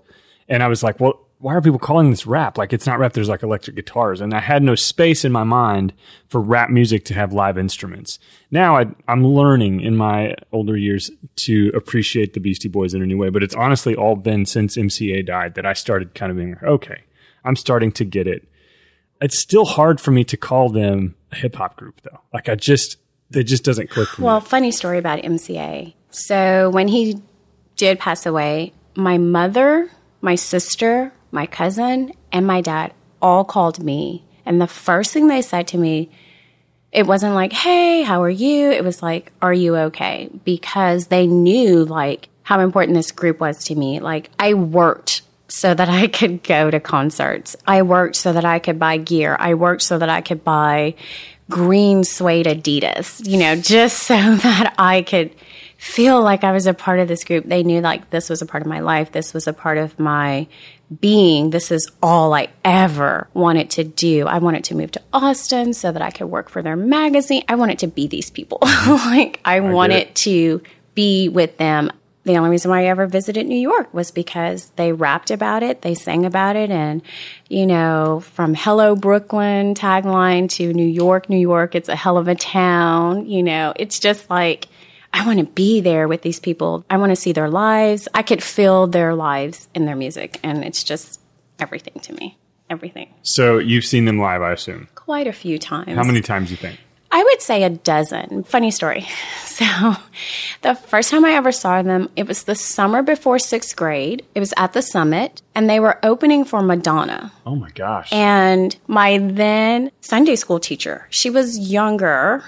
and 0.49 0.63
I 0.63 0.69
was 0.69 0.83
like, 0.83 1.01
"Well, 1.01 1.21
why 1.45 1.55
are 1.55 1.61
people 1.61 1.79
calling 1.79 2.09
this 2.09 2.27
rap? 2.27 2.57
Like, 2.57 2.73
it's 2.73 2.87
not 2.87 2.99
rap. 2.99 3.13
There's 3.13 3.29
like 3.29 3.43
electric 3.43 3.77
guitars." 3.77 4.23
And 4.23 4.33
I 4.33 4.41
had 4.41 4.63
no 4.63 4.75
space 4.75 5.27
in 5.27 5.31
my 5.31 5.45
mind 5.45 5.93
for 6.27 6.41
rap 6.41 6.71
music 6.71 7.05
to 7.05 7.15
have 7.15 7.35
live 7.35 7.59
instruments. 7.59 8.19
Now 8.51 8.79
I, 8.79 8.87
I'm 9.09 9.27
learning 9.27 9.83
in 9.83 9.95
my 9.95 10.37
older 10.53 10.75
years 10.75 11.11
to 11.37 11.71
appreciate 11.75 12.33
the 12.33 12.41
Beastie 12.41 12.71
Boys 12.71 12.95
in 12.95 13.03
a 13.03 13.07
new 13.07 13.19
way. 13.19 13.29
But 13.29 13.43
it's 13.43 13.55
honestly 13.55 13.95
all 13.95 14.17
been 14.17 14.47
since 14.47 14.79
MCA 14.79 15.27
died 15.27 15.55
that 15.57 15.67
I 15.67 15.75
started 15.75 16.15
kind 16.15 16.31
of 16.31 16.39
being 16.39 16.55
like, 16.55 16.63
okay, 16.63 17.03
I'm 17.45 17.57
starting 17.57 17.93
to 17.93 18.07
get 18.07 18.27
it. 18.27 18.49
It's 19.21 19.39
still 19.39 19.67
hard 19.67 20.01
for 20.01 20.13
me 20.13 20.25
to 20.25 20.39
call 20.39 20.71
them 20.71 21.15
a 21.31 21.37
hip 21.37 21.57
hop 21.57 21.77
group, 21.77 22.01
though. 22.05 22.21
Like, 22.33 22.49
I 22.49 22.55
just 22.55 22.97
it 23.33 23.45
just 23.45 23.65
doesn't 23.65 23.91
click 23.91 24.09
for 24.09 24.23
me. 24.23 24.27
Well, 24.27 24.41
funny 24.41 24.71
story 24.71 24.97
about 24.97 25.19
MCA. 25.19 25.93
So 26.09 26.71
when 26.71 26.89
he 26.89 27.21
did 27.77 27.99
pass 27.99 28.25
away, 28.25 28.73
my 28.95 29.19
mother, 29.19 29.91
my 30.23 30.37
sister, 30.37 31.13
my 31.35 31.47
cousin, 31.47 32.13
and 32.33 32.47
my 32.47 32.61
dad 32.61 32.93
all 33.21 33.45
called 33.45 33.83
me. 33.83 34.25
And 34.47 34.61
the 34.61 34.67
first 34.67 35.13
thing 35.13 35.29
they 35.29 35.43
said 35.43 35.69
to 35.69 35.79
me, 35.79 36.11
it 36.93 37.07
wasn't 37.07 37.35
like, 37.35 37.53
hey, 37.53 38.03
how 38.03 38.23
are 38.23 38.31
you? 38.31 38.71
It 38.71 38.85
was 38.85 39.03
like, 39.03 39.33
are 39.43 39.53
you 39.53 39.77
okay? 39.77 40.31
Because 40.45 41.09
they 41.09 41.27
knew 41.27 41.85
like 41.85 42.29
how 42.45 42.61
important 42.61 42.97
this 42.97 43.11
group 43.11 43.41
was 43.41 43.65
to 43.65 43.75
me. 43.75 43.99
Like 44.01 44.31
I 44.39 44.55
worked 44.55 45.23
so 45.49 45.75
that 45.75 45.89
I 45.89 46.07
could 46.07 46.43
go 46.45 46.71
to 46.71 46.79
concerts. 46.81 47.57
I 47.67 47.83
worked 47.83 48.17
so 48.17 48.33
that 48.33 48.45
I 48.45 48.59
could 48.59 48.79
buy 48.79 48.99
gear. 48.99 49.37
I 49.39 49.55
worked 49.55 49.83
so 49.83 49.99
that 49.99 50.09
I 50.09 50.21
could 50.21 50.45
buy 50.45 50.95
green 51.51 52.05
suede 52.05 52.47
Adidas, 52.47 53.27
you 53.29 53.39
know, 53.39 53.57
just 53.57 54.05
so 54.05 54.15
that 54.37 54.75
I 54.79 55.03
could 55.03 55.35
feel 55.77 56.23
like 56.23 56.45
I 56.45 56.53
was 56.53 56.67
a 56.67 56.75
part 56.75 57.01
of 57.01 57.09
this 57.09 57.25
group. 57.25 57.45
They 57.45 57.63
knew 57.63 57.81
like 57.81 58.11
this 58.11 58.31
was 58.31 58.41
a 58.41 58.47
part 58.47 58.63
of 58.63 58.69
my 58.69 58.81
life. 58.81 59.13
This 59.13 59.35
was 59.35 59.47
a 59.47 59.53
part 59.53 59.79
of 59.79 59.99
my 59.99 60.47
being. 61.01 61.51
This 61.51 61.71
is 61.71 61.91
all 62.03 62.35
I 62.35 62.49
ever 62.65 63.29
wanted 63.35 63.71
to 63.71 63.85
do. 63.85 64.27
I 64.27 64.39
wanted 64.39 64.65
to 64.65 64.75
move 64.75 64.93
to 64.93 65.03
Austin 65.13 65.73
so 65.75 65.91
that 65.93 66.03
I 66.03 66.11
could 66.11 66.27
work 66.27 66.49
for 66.49 66.63
their 66.63 66.77
magazine. 66.77 67.45
I 67.49 67.55
wanted 67.55 67.81
to 67.81 67.87
be 67.87 68.07
these 68.07 68.31
people. 68.31 68.59
like 68.63 69.41
I, 69.45 69.61
wanted 69.61 70.15
to 70.17 70.63
be 70.95 71.29
with 71.29 71.57
them. 71.57 71.91
The 72.25 72.39
only 72.39 72.51
reason 72.51 72.71
why 72.71 72.83
I 72.83 72.87
ever 72.87 73.07
visited 73.07 73.47
New 73.47 73.59
York 73.59 73.93
was 73.93 74.11
because 74.11 74.71
they 74.77 74.93
rapped 74.93 75.31
about 75.31 75.63
it, 75.63 75.83
they 75.83 75.95
sang 75.95 76.25
about 76.25 76.57
it, 76.57 76.71
and 76.71 77.03
you 77.51 77.67
know, 77.67 78.21
from 78.21 78.55
Hello 78.55 78.97
Brooklyn 78.97 79.75
tagline 79.75 80.49
to 80.53 80.73
New 80.73 80.87
York, 80.87 81.29
New 81.29 81.39
York, 81.39 81.75
it's 81.75 81.91
a 81.91 81.97
hell 81.97 82.17
of 82.17 82.27
a 82.27 82.35
town. 82.35 83.27
You 83.27 83.43
know, 83.43 83.75
it's 83.77 83.99
just 83.99 84.31
like 84.31 84.69
I 85.15 85.25
want 85.25 85.39
to 85.39 85.45
be 85.45 85.81
there 85.81 86.09
with 86.09 86.23
these 86.23 86.41
people. 86.41 86.85
I 86.91 86.97
want 86.97 87.11
to 87.11 87.17
see 87.17 87.33
their 87.33 87.49
lives. 87.49 88.09
I 88.13 88.23
could 88.23 88.43
feel 88.43 88.89
their 88.89 89.15
lives 89.15 89.69
in 89.73 89.87
their 89.87 89.95
music, 89.95 90.41
and 90.43 90.65
it's 90.65 90.83
just 90.83 91.21
everything 91.61 92.01
to 92.01 92.13
me. 92.15 92.37
Everything. 92.69 93.15
So 93.23 93.59
you've 93.59 93.85
seen 93.85 94.07
them 94.07 94.19
live, 94.19 94.43
I 94.43 94.53
assume. 94.53 94.89
Quite 94.97 95.29
a 95.29 95.33
few 95.33 95.57
times. 95.57 95.95
How 95.95 96.03
many 96.03 96.21
times 96.21 96.49
do 96.49 96.55
you 96.55 96.57
think? 96.57 96.81
I 97.13 97.23
would 97.23 97.41
say 97.41 97.63
a 97.63 97.71
dozen. 97.71 98.43
Funny 98.45 98.71
story. 98.71 99.07
So, 99.55 99.95
the 100.63 100.75
first 100.75 101.13
time 101.13 101.25
I 101.25 101.35
ever 101.35 101.53
saw 101.53 101.81
them, 101.81 102.09
it 102.17 102.27
was 102.27 102.43
the 102.43 102.57
summer 102.57 103.05
before 103.05 103.39
sixth 103.39 103.77
grade. 103.77 104.27
It 104.35 104.41
was 104.41 104.53
at 104.57 104.73
the 104.73 104.83
summit, 104.83 105.43
and 105.55 105.71
they 105.71 105.79
were 105.79 106.01
opening 106.03 106.45
for 106.45 106.61
Madonna. 106.61 107.31
Oh 107.47 107.55
my 107.55 107.71
gosh. 107.71 108.13
And 108.13 108.75
my 108.89 109.19
then 109.19 109.93
Sunday 110.01 110.35
school 110.35 110.59
teacher, 110.59 111.07
she 111.09 111.31
was 111.31 111.57
younger 111.57 112.43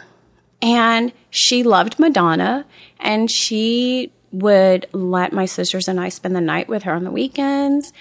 and 0.63 1.13
she 1.31 1.63
loved 1.63 1.99
Madonna 1.99 2.65
and 2.99 3.31
she 3.31 4.13
would 4.33 4.87
let 4.93 5.33
my 5.33 5.47
sisters 5.47 5.89
and 5.89 6.01
I 6.01 6.09
spend 6.09 6.35
the 6.35 6.41
night 6.41 6.69
with 6.69 6.83
her 6.85 6.93
on 6.93 7.05
the 7.05 7.11
weekends. 7.11 7.93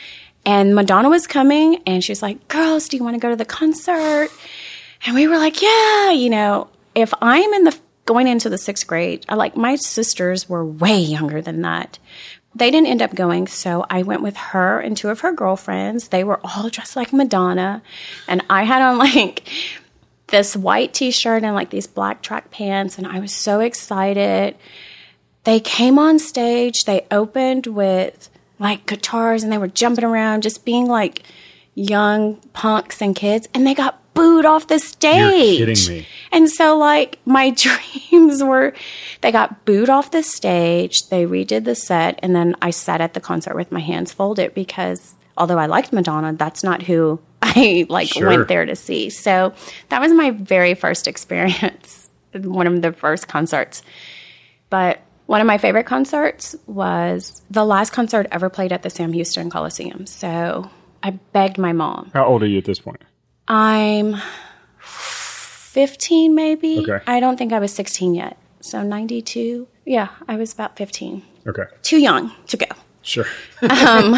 And 0.46 0.76
Madonna 0.76 1.10
was 1.10 1.28
coming 1.28 1.82
and 1.88 2.04
she 2.04 2.12
was 2.12 2.22
like, 2.22 2.48
Girls, 2.48 2.88
do 2.88 2.98
you 2.98 3.04
want 3.04 3.16
to 3.16 3.20
go 3.20 3.30
to 3.30 3.36
the 3.36 3.46
concert? 3.46 4.30
And 5.06 5.16
we 5.16 5.28
were 5.28 5.38
like, 5.38 5.62
Yeah, 5.62 6.12
you 6.12 6.30
know, 6.30 6.70
if 6.94 7.14
I'm 7.22 7.54
in 7.54 7.64
the 7.64 7.78
going 8.06 8.28
into 8.28 8.50
the 8.50 8.58
sixth 8.58 8.86
grade, 8.86 9.26
I 9.28 9.36
like 9.36 9.58
my 9.58 9.76
sisters 9.76 10.48
were 10.48 10.66
way 10.66 11.00
younger 11.00 11.42
than 11.42 11.62
that. 11.62 12.00
They 12.54 12.72
didn't 12.72 12.88
end 12.88 13.02
up 13.02 13.14
going, 13.14 13.48
so 13.48 13.86
I 13.90 14.04
went 14.04 14.22
with 14.22 14.38
her 14.38 14.80
and 14.80 14.96
two 14.96 15.10
of 15.10 15.20
her 15.22 15.34
girlfriends. 15.34 16.08
They 16.08 16.24
were 16.24 16.40
all 16.44 16.70
dressed 16.70 16.96
like 16.96 17.12
Madonna, 17.12 17.82
and 18.28 18.44
I 18.50 18.64
had 18.64 18.82
on 18.82 18.98
like 19.00 19.50
this 20.28 20.56
white 20.56 20.94
t 20.94 21.12
shirt 21.12 21.44
and 21.44 21.56
like 21.56 21.70
these 21.70 21.88
black 21.88 22.22
track 22.22 22.52
pants, 22.52 22.98
and 22.98 23.08
I 23.08 23.20
was 23.20 23.32
so 23.32 23.60
excited. 23.60 24.56
They 25.44 25.60
came 25.60 26.00
on 26.00 26.18
stage, 26.18 26.86
they 26.86 27.06
opened 27.12 27.68
with 27.68 28.30
like 28.60 28.86
guitars, 28.86 29.44
and 29.44 29.52
they 29.52 29.58
were 29.58 29.68
jumping 29.68 30.04
around, 30.04 30.44
just 30.44 30.66
being 30.66 30.88
like 30.88 31.24
young 31.76 32.38
punks 32.54 33.02
and 33.02 33.16
kids, 33.16 33.48
and 33.54 33.68
they 33.68 33.74
got 33.74 34.02
booed 34.16 34.46
off 34.46 34.68
the 34.68 34.80
stage. 34.80 35.60
You're 35.60 35.68
kidding 35.68 35.98
me. 35.98 36.08
And 36.32 36.50
so, 36.50 36.78
like, 36.78 37.20
my 37.26 37.50
dreams 38.10 38.44
were 38.44 38.74
they 39.22 39.32
got 39.32 39.66
booed 39.66 39.90
off 39.90 40.10
the 40.10 40.24
stage, 40.24 41.08
they 41.10 41.26
redid 41.26 41.66
the 41.66 41.76
set, 41.76 42.20
and 42.24 42.36
then 42.36 42.56
I 42.62 42.72
sat 42.72 43.02
at 43.02 43.14
the 43.14 43.22
concert 43.22 43.56
with 43.56 43.72
my 43.72 43.82
hands 43.82 44.12
folded 44.12 44.56
because 44.56 45.14
although 45.38 45.60
I 45.60 45.68
liked 45.68 45.94
Madonna, 45.94 46.34
that's 46.34 46.64
not 46.64 46.84
who 46.84 47.20
I 47.56 47.86
like 47.90 48.08
Sure. 48.10 48.28
went 48.28 48.48
there 48.48 48.66
to 48.66 48.76
see. 48.76 49.10
So 49.10 49.54
that 49.90 50.02
was 50.02 50.12
my 50.14 50.32
very 50.32 50.74
first 50.74 51.08
experience, 51.08 52.10
one 52.34 52.66
of 52.68 52.82
the 52.82 52.92
first 52.92 53.28
concerts. 53.28 53.84
But 54.70 55.00
one 55.28 55.42
of 55.42 55.48
my 55.48 55.58
favorite 55.58 55.86
concerts 55.86 56.56
was 56.68 57.44
the 57.52 57.64
last 57.66 57.92
concert 57.92 58.28
ever 58.32 58.50
played 58.50 58.72
at 58.72 58.82
the 58.84 58.90
Sam 58.90 59.14
Houston 59.14 59.50
Coliseum. 59.50 60.06
So 60.08 60.70
I 61.04 61.12
begged 61.12 61.58
my 61.58 61.72
mom. 61.72 62.12
How 62.14 62.26
old 62.26 62.42
are 62.44 62.48
you 62.48 62.58
at 62.58 62.66
this 62.66 62.80
point? 62.80 63.04
I'm 63.48 64.16
15, 64.80 66.34
maybe. 66.34 66.80
Okay. 66.80 67.04
I 67.06 67.20
don't 67.20 67.38
think 67.38 67.54
I 67.54 67.60
was 67.60 67.74
16 67.74 68.16
yet. 68.16 68.38
So 68.62 68.82
92. 68.82 69.68
Yeah, 69.86 70.10
I 70.28 70.36
was 70.36 70.52
about 70.54 70.78
15. 70.78 71.22
Okay. 71.48 71.64
Too 71.84 72.00
young 72.00 72.32
to 72.48 72.58
go. 72.58 72.66
Sure. 73.06 73.28
Um, 73.62 74.16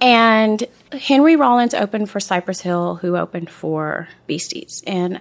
and 0.00 0.64
Henry 0.92 1.36
Rollins 1.36 1.74
opened 1.74 2.10
for 2.10 2.20
Cypress 2.20 2.62
Hill, 2.62 2.96
who 2.96 3.16
opened 3.16 3.50
for 3.50 4.08
Beasties. 4.26 4.82
And 4.86 5.20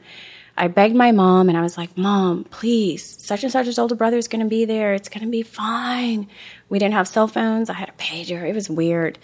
I 0.57 0.69
begged 0.69 0.95
my 0.95 1.11
mom, 1.11 1.49
and 1.49 1.57
I 1.57 1.61
was 1.61 1.77
like, 1.77 1.97
Mom, 1.97 2.45
please, 2.45 3.03
such 3.03 3.43
and 3.43 3.51
such's 3.51 3.77
older 3.77 3.93
brother 3.93 4.17
is 4.17 4.29
going 4.29 4.43
to 4.43 4.49
be 4.49 4.63
there. 4.63 4.93
It's 4.93 5.09
going 5.09 5.25
to 5.25 5.29
be 5.29 5.43
fine. 5.43 6.29
We 6.69 6.79
didn't 6.79 6.93
have 6.93 7.09
cell 7.09 7.27
phones. 7.27 7.69
I 7.69 7.73
had 7.73 7.89
a 7.89 7.93
pager. 7.93 8.47
It 8.47 8.55
was 8.55 8.69
weird. 8.69 9.19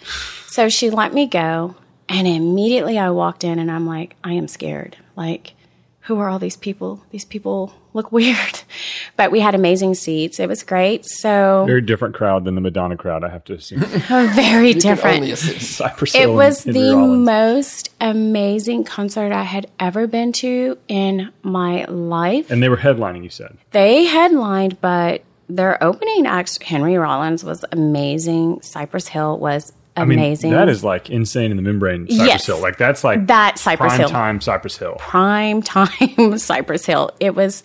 So 0.48 0.68
she 0.68 0.90
let 0.90 1.14
me 1.14 1.26
go. 1.26 1.74
And 2.08 2.26
immediately 2.26 2.98
I 2.98 3.08
walked 3.10 3.44
in, 3.44 3.58
and 3.58 3.70
I'm 3.70 3.86
like, 3.86 4.14
I 4.22 4.34
am 4.34 4.46
scared. 4.46 4.98
Like, 5.16 5.54
who 6.02 6.18
are 6.18 6.28
all 6.28 6.38
these 6.38 6.56
people? 6.56 7.04
These 7.10 7.24
people 7.24 7.74
look 7.94 8.12
weird. 8.12 8.60
But 9.14 9.30
we 9.30 9.40
had 9.40 9.54
amazing 9.54 9.94
seats. 9.94 10.40
It 10.40 10.48
was 10.48 10.62
great. 10.62 11.04
So, 11.04 11.64
Very 11.66 11.82
different 11.82 12.14
crowd 12.14 12.44
than 12.46 12.54
the 12.54 12.62
Madonna 12.62 12.96
crowd, 12.96 13.22
I 13.24 13.28
have 13.28 13.44
to 13.44 13.52
assume. 13.54 13.80
very 14.34 14.68
You 14.68 14.80
different. 14.80 15.36
Cypress 15.38 16.14
It 16.14 16.20
Hill 16.20 16.30
and 16.30 16.36
was 16.38 16.64
Henry 16.64 16.80
the 16.80 16.96
Rollins. 16.96 17.26
most 17.26 17.90
amazing 18.00 18.84
concert 18.84 19.30
I 19.32 19.42
had 19.42 19.70
ever 19.78 20.06
been 20.06 20.32
to 20.34 20.78
in 20.88 21.30
my 21.42 21.84
life. 21.84 22.50
And 22.50 22.62
they 22.62 22.70
were 22.70 22.78
headlining, 22.78 23.22
you 23.22 23.28
said. 23.28 23.56
They 23.72 24.04
headlined, 24.04 24.80
but 24.80 25.22
their 25.50 25.80
opening 25.84 26.26
act, 26.26 26.62
Henry 26.62 26.96
Rollins, 26.96 27.44
was 27.44 27.64
amazing. 27.70 28.62
Cypress 28.62 29.08
Hill 29.08 29.38
was 29.38 29.72
I 29.96 30.04
mean, 30.04 30.18
amazing. 30.18 30.52
that 30.52 30.68
is 30.68 30.82
like 30.82 31.10
insane 31.10 31.50
in 31.50 31.56
the 31.56 31.62
membrane 31.62 32.06
Cypress 32.08 32.26
Yes. 32.26 32.46
Hill. 32.46 32.60
Like 32.60 32.78
that's 32.78 33.04
like 33.04 33.26
That 33.26 33.58
Cypress 33.58 33.88
prime 33.90 34.00
Hill. 34.00 34.08
time 34.08 34.40
Cypress 34.40 34.76
Hill. 34.78 34.96
prime 34.98 35.62
time 35.62 36.38
Cypress 36.38 36.86
Hill. 36.86 37.10
It 37.20 37.34
was 37.34 37.62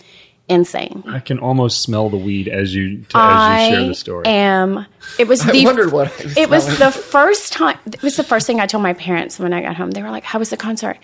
insane. 0.50 1.03
I 1.07 1.19
can 1.19 1.39
almost 1.39 1.81
smell 1.81 2.10
the 2.10 2.17
weed 2.17 2.48
as 2.48 2.74
you 2.74 2.98
t- 3.00 3.03
as 3.03 3.15
I 3.15 3.67
you 3.67 3.75
share 3.75 3.88
the 3.88 3.96
story. 3.96 4.25
am. 4.27 4.86
It 5.19 5.27
was 5.27 5.41
I 5.48 5.51
the. 5.51 5.65
wondered 5.65 5.91
what 5.91 6.07
I 6.19 6.24
was 6.24 6.38
it 6.38 6.50
was 6.50 6.63
smelling. 6.63 6.79
the 6.79 6.91
first 6.91 7.53
time. 7.53 7.77
It 7.86 8.01
was 8.01 8.15
the 8.17 8.24
first 8.24 8.48
thing 8.48 8.60
I 8.60 8.65
told 8.65 8.81
my 8.84 8.93
parents 8.93 9.39
when 9.39 9.51
I 9.53 9.62
got 9.62 9.75
home. 9.75 9.91
They 9.91 10.03
were 10.03 10.10
like, 10.12 10.24
"How 10.24 10.39
was 10.39 10.50
the 10.50 10.57
concert?" 10.57 10.98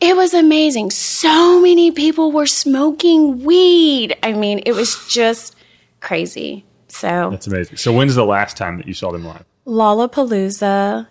It 0.00 0.16
was 0.16 0.32
amazing. 0.34 0.90
So 0.92 1.60
many 1.60 1.90
people 1.90 2.30
were 2.32 2.46
smoking 2.46 3.42
weed. 3.44 4.16
I 4.22 4.32
mean, 4.32 4.60
it 4.66 4.72
was 4.72 5.06
just 5.08 5.56
crazy. 6.00 6.64
So 6.88 7.28
That's 7.30 7.46
amazing. 7.46 7.76
So 7.76 7.92
when's 7.92 8.14
the 8.16 8.24
last 8.24 8.56
time 8.56 8.76
that 8.78 8.86
you 8.88 8.94
saw 8.94 9.12
them 9.12 9.24
live? 9.24 9.44
Lollapalooza 9.66 11.06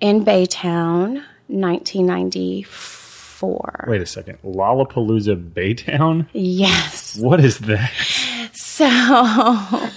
in 0.00 0.24
Baytown, 0.24 1.22
1994. 1.48 3.84
Wait 3.88 4.00
a 4.00 4.06
second. 4.06 4.38
Lollapalooza 4.44 5.52
Baytown? 5.52 6.26
Yes. 6.32 7.18
What 7.20 7.40
is 7.40 7.58
that? 7.60 7.90
So 8.52 8.88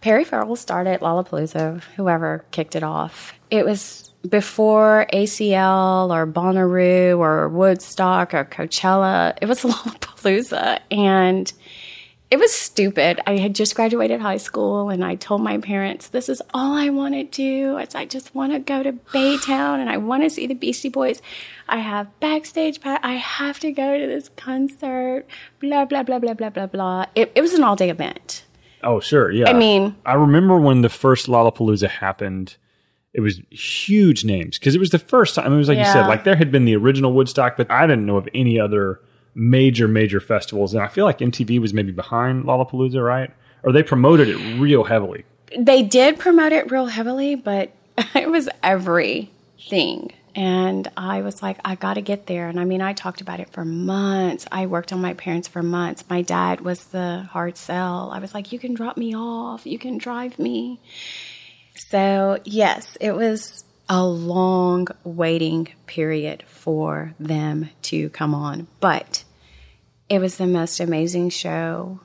Perry 0.00 0.24
Farrell 0.24 0.56
started 0.56 1.00
Lollapalooza, 1.00 1.82
whoever 1.96 2.44
kicked 2.50 2.74
it 2.76 2.82
off. 2.82 3.32
It 3.50 3.64
was 3.64 4.10
before 4.28 5.06
ACL 5.12 6.10
or 6.10 6.26
Bonnaroo 6.26 7.18
or 7.18 7.48
Woodstock 7.48 8.34
or 8.34 8.44
Coachella. 8.44 9.38
It 9.40 9.46
was 9.46 9.62
Lollapalooza. 9.62 10.80
And 10.90 11.52
it 12.30 12.38
was 12.38 12.52
stupid. 12.52 13.20
I 13.26 13.38
had 13.38 13.54
just 13.54 13.74
graduated 13.74 14.20
high 14.20 14.36
school 14.36 14.90
and 14.90 15.02
I 15.04 15.14
told 15.14 15.40
my 15.42 15.58
parents, 15.58 16.08
this 16.08 16.28
is 16.28 16.42
all 16.52 16.74
I 16.74 16.90
want 16.90 17.14
to 17.14 17.24
do. 17.24 17.78
It's, 17.78 17.94
I 17.94 18.04
just 18.04 18.34
want 18.34 18.52
to 18.52 18.58
go 18.58 18.82
to 18.82 18.92
Baytown 18.92 19.78
and 19.80 19.88
I 19.88 19.96
want 19.96 20.22
to 20.24 20.30
see 20.30 20.46
the 20.46 20.54
Beastie 20.54 20.90
Boys. 20.90 21.22
I 21.68 21.78
have 21.78 22.06
backstage, 22.20 22.80
pa- 22.80 23.00
I 23.02 23.14
have 23.14 23.58
to 23.60 23.72
go 23.72 23.98
to 23.98 24.06
this 24.06 24.28
concert, 24.36 25.24
blah, 25.60 25.84
blah, 25.86 26.02
blah, 26.02 26.18
blah, 26.18 26.34
blah, 26.34 26.50
blah, 26.50 26.66
blah. 26.66 27.06
It, 27.14 27.32
it 27.34 27.40
was 27.40 27.54
an 27.54 27.64
all 27.64 27.76
day 27.76 27.88
event. 27.90 28.44
Oh, 28.84 29.00
sure. 29.00 29.30
Yeah. 29.30 29.48
I 29.48 29.54
mean- 29.54 29.96
I 30.04 30.14
remember 30.14 30.58
when 30.58 30.82
the 30.82 30.88
first 30.88 31.26
Lollapalooza 31.28 31.88
happened. 31.88 32.56
It 33.14 33.20
was 33.22 33.40
huge 33.50 34.24
names 34.24 34.58
because 34.58 34.74
it 34.74 34.78
was 34.78 34.90
the 34.90 34.98
first 34.98 35.34
time. 35.34 35.52
It 35.52 35.56
was 35.56 35.68
like 35.68 35.78
you 35.78 35.84
said, 35.86 36.06
like 36.06 36.24
there 36.24 36.36
had 36.36 36.52
been 36.52 36.66
the 36.66 36.76
original 36.76 37.12
Woodstock, 37.14 37.56
but 37.56 37.68
I 37.70 37.86
didn't 37.86 38.04
know 38.06 38.16
of 38.18 38.28
any 38.34 38.60
other 38.60 39.00
major, 39.38 39.86
major 39.88 40.20
festivals. 40.20 40.74
And 40.74 40.82
I 40.82 40.88
feel 40.88 41.04
like 41.04 41.18
MTV 41.18 41.60
was 41.60 41.72
maybe 41.72 41.92
behind 41.92 42.44
Lollapalooza, 42.44 43.02
right? 43.02 43.30
Or 43.62 43.72
they 43.72 43.82
promoted 43.82 44.28
it 44.28 44.36
real 44.58 44.84
heavily. 44.84 45.24
They 45.56 45.82
did 45.82 46.18
promote 46.18 46.52
it 46.52 46.70
real 46.70 46.86
heavily, 46.86 47.36
but 47.36 47.72
it 48.14 48.28
was 48.30 48.48
everything. 48.62 50.12
And 50.34 50.88
I 50.96 51.22
was 51.22 51.42
like, 51.42 51.58
I 51.64 51.74
got 51.74 51.94
to 51.94 52.00
get 52.00 52.26
there. 52.26 52.48
And 52.48 52.60
I 52.60 52.64
mean, 52.64 52.82
I 52.82 52.92
talked 52.92 53.20
about 53.20 53.40
it 53.40 53.50
for 53.50 53.64
months. 53.64 54.46
I 54.52 54.66
worked 54.66 54.92
on 54.92 55.00
my 55.00 55.14
parents 55.14 55.48
for 55.48 55.62
months. 55.62 56.04
My 56.08 56.22
dad 56.22 56.60
was 56.60 56.84
the 56.86 57.26
hard 57.30 57.56
sell. 57.56 58.10
I 58.12 58.18
was 58.18 58.34
like, 58.34 58.52
you 58.52 58.58
can 58.58 58.74
drop 58.74 58.96
me 58.96 59.16
off, 59.16 59.66
you 59.66 59.78
can 59.78 59.98
drive 59.98 60.38
me. 60.38 60.80
So, 61.74 62.38
yes, 62.44 62.96
it 63.00 63.12
was 63.12 63.64
a 63.88 64.04
long 64.04 64.88
waiting 65.04 65.68
period 65.86 66.44
for 66.46 67.14
them 67.18 67.70
to 67.82 68.10
come 68.10 68.34
on. 68.34 68.66
But 68.80 69.24
it 70.08 70.18
was 70.20 70.36
the 70.36 70.46
most 70.46 70.80
amazing 70.80 71.30
show 71.30 72.00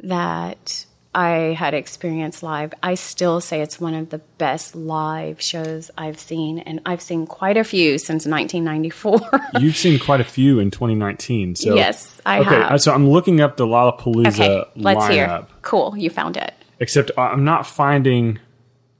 that 0.00 0.86
I 1.14 1.56
had 1.58 1.74
experienced 1.74 2.42
live. 2.42 2.72
I 2.82 2.94
still 2.94 3.40
say 3.40 3.60
it's 3.62 3.80
one 3.80 3.94
of 3.94 4.10
the 4.10 4.18
best 4.38 4.76
live 4.76 5.40
shows 5.40 5.90
I've 5.98 6.20
seen, 6.20 6.60
and 6.60 6.80
I've 6.86 7.02
seen 7.02 7.26
quite 7.26 7.56
a 7.56 7.64
few 7.64 7.98
since 7.98 8.26
1994. 8.26 9.60
You've 9.60 9.76
seen 9.76 9.98
quite 9.98 10.20
a 10.20 10.24
few 10.24 10.60
in 10.60 10.70
2019. 10.70 11.56
So 11.56 11.74
yes, 11.74 12.20
I 12.24 12.40
okay, 12.40 12.50
have. 12.50 12.80
so 12.80 12.92
I'm 12.92 13.08
looking 13.08 13.40
up 13.40 13.56
the 13.56 13.66
Lollapalooza 13.66 14.28
okay, 14.28 14.64
let's 14.76 15.00
lineup. 15.00 15.10
hear. 15.10 15.46
Cool, 15.62 15.96
you 15.96 16.10
found 16.10 16.36
it. 16.36 16.54
Except 16.78 17.10
I'm 17.18 17.44
not 17.44 17.66
finding 17.66 18.38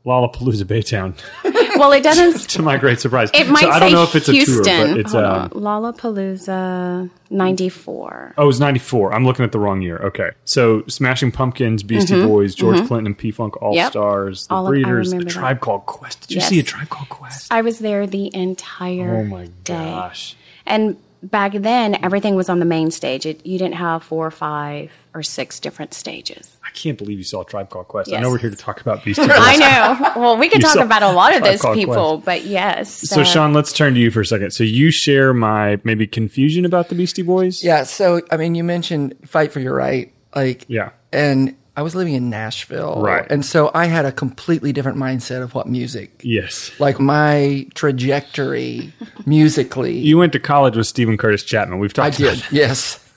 Lollapalooza 0.07 0.65
Baytown 0.65 1.15
Well, 1.79 1.93
it 1.93 2.03
doesn't. 2.03 2.49
to 2.51 2.63
my 2.63 2.77
great 2.77 3.01
surprise. 3.01 3.31
It 3.33 3.49
might 3.49 3.61
so 3.63 3.71
I 3.71 3.79
don't 3.79 3.93
know 3.93 4.03
if 4.03 4.15
it's 4.15 4.29
a 4.29 4.33
Houston. 4.33 4.65
tour, 4.65 4.89
but 4.89 4.99
it's 4.99 5.15
uh. 5.15 5.49
Lollapalooza 5.51 7.11
94. 7.31 8.35
oh, 8.37 8.49
it's 8.49 8.59
94. 8.59 9.13
I'm 9.15 9.25
looking 9.25 9.45
at 9.45 9.53
the 9.53 9.59
wrong 9.59 9.81
year. 9.83 9.99
Okay, 9.99 10.31
so 10.45 10.83
Smashing 10.89 11.33
Pumpkins, 11.33 11.83
Beastie 11.83 12.23
Boys, 12.23 12.55
George 12.55 12.79
Clinton, 12.87 13.07
and 13.07 13.17
P 13.19 13.31
Funk 13.31 13.61
All 13.63 13.71
Mm-hmm. 13.71 13.77
Yep. 13.77 13.91
Stars, 13.93 14.47
The 14.49 14.55
All 14.55 14.67
of- 14.67 14.71
Breeders, 14.71 15.09
A 15.13 15.17
remember 15.17 15.33
that. 15.33 15.39
Tribe 15.39 15.61
Called 15.61 15.87
Quest. 15.87 16.23
Did 16.23 16.31
you 16.33 16.37
Yes. 16.41 16.49
see 16.49 16.59
a 16.59 16.63
Tribe 16.63 16.89
Called 16.89 17.09
Quest? 17.09 17.53
I 17.53 17.63
was 17.63 17.79
there 17.79 18.07
the 18.07 18.35
entire 18.35 19.19
Oh 19.19 19.25
my 19.25 19.47
day. 19.65 19.75
gosh! 19.75 20.37
And 20.67 20.97
back 21.23 21.53
then, 21.53 22.03
everything 22.05 22.35
was 22.35 22.49
on 22.49 22.59
the 22.59 22.65
main 22.65 22.91
stage. 22.91 23.27
It, 23.27 23.45
you 23.45 23.59
didn't 23.59 23.75
have 23.75 24.03
four 24.03 24.27
or 24.27 24.31
five 24.31 24.91
or 25.15 25.23
six 25.23 25.61
different 25.61 25.95
stages. 25.95 26.57
I 26.65 26.71
can't 26.71 26.97
believe 26.97 27.19
you 27.19 27.25
saw 27.25 27.43
Tribe 27.43 27.69
Called 27.69 27.89
Quest. 27.89 28.13
I 28.13 28.21
know 28.21 28.31
we're 28.31 28.39
here 28.39 28.51
to 28.51 28.57
talk 28.57 28.81
about 28.81 29.05
Beastie 29.05 29.23
Boys. 29.23 29.31
I 29.35 29.57
know. 29.57 30.21
Well, 30.21 30.37
we 30.37 30.49
could 30.49 30.61
talk 30.61 30.77
about 30.77 31.03
a 31.03 31.11
lot 31.11 31.33
of 31.33 31.41
Tribe 31.41 31.53
those 31.53 31.61
Called 31.61 31.77
people, 31.77 32.19
but 32.19 32.45
yes. 32.45 33.09
So, 33.09 33.23
uh, 33.23 33.25
Sean, 33.25 33.53
let's 33.53 33.73
turn 33.73 33.95
to 33.95 34.01
you 34.01 34.11
for 34.11 34.21
a 34.21 34.27
second. 34.27 34.53
So, 34.53 34.63
you 34.65 34.91
share 34.91 35.35
my 35.35 35.81
maybe 35.85 36.07
confusion 36.07 36.65
about 36.65 36.89
the 36.89 36.95
Beastie 36.95 37.23
Boys? 37.23 37.65
Yeah. 37.65 37.83
So, 37.85 38.23
I 38.31 38.37
mean, 38.37 38.55
you 38.55 38.63
mentioned 38.65 39.17
fight 39.27 39.53
for 39.53 39.61
your 39.61 39.75
right. 39.75 40.13
Like, 40.35 40.65
Yeah. 40.69 40.91
and 41.13 41.57
I 41.77 41.83
was 41.83 41.95
living 41.95 42.15
in 42.15 42.29
Nashville, 42.31 43.01
Right. 43.03 43.27
And 43.31 43.45
so 43.45 43.71
I 43.75 43.87
had 43.87 44.05
a 44.05 44.13
completely 44.13 44.73
different 44.73 44.99
mindset 44.99 45.43
of 45.43 45.55
what 45.55 45.67
music. 45.69 46.21
Yes. 46.25 46.71
Like 46.81 46.99
my 47.01 47.67
trajectory 47.75 48.93
musically. 49.27 49.97
You 49.99 50.19
went 50.19 50.33
to 50.33 50.41
college 50.41 50.77
with 50.77 50.87
Steven 50.87 51.17
Curtis 51.17 51.43
Chapman. 51.45 51.79
We've 51.79 51.93
talked 51.93 52.15
I 52.15 52.19
did, 52.19 52.39
about 52.39 52.53
yes. 52.53 53.05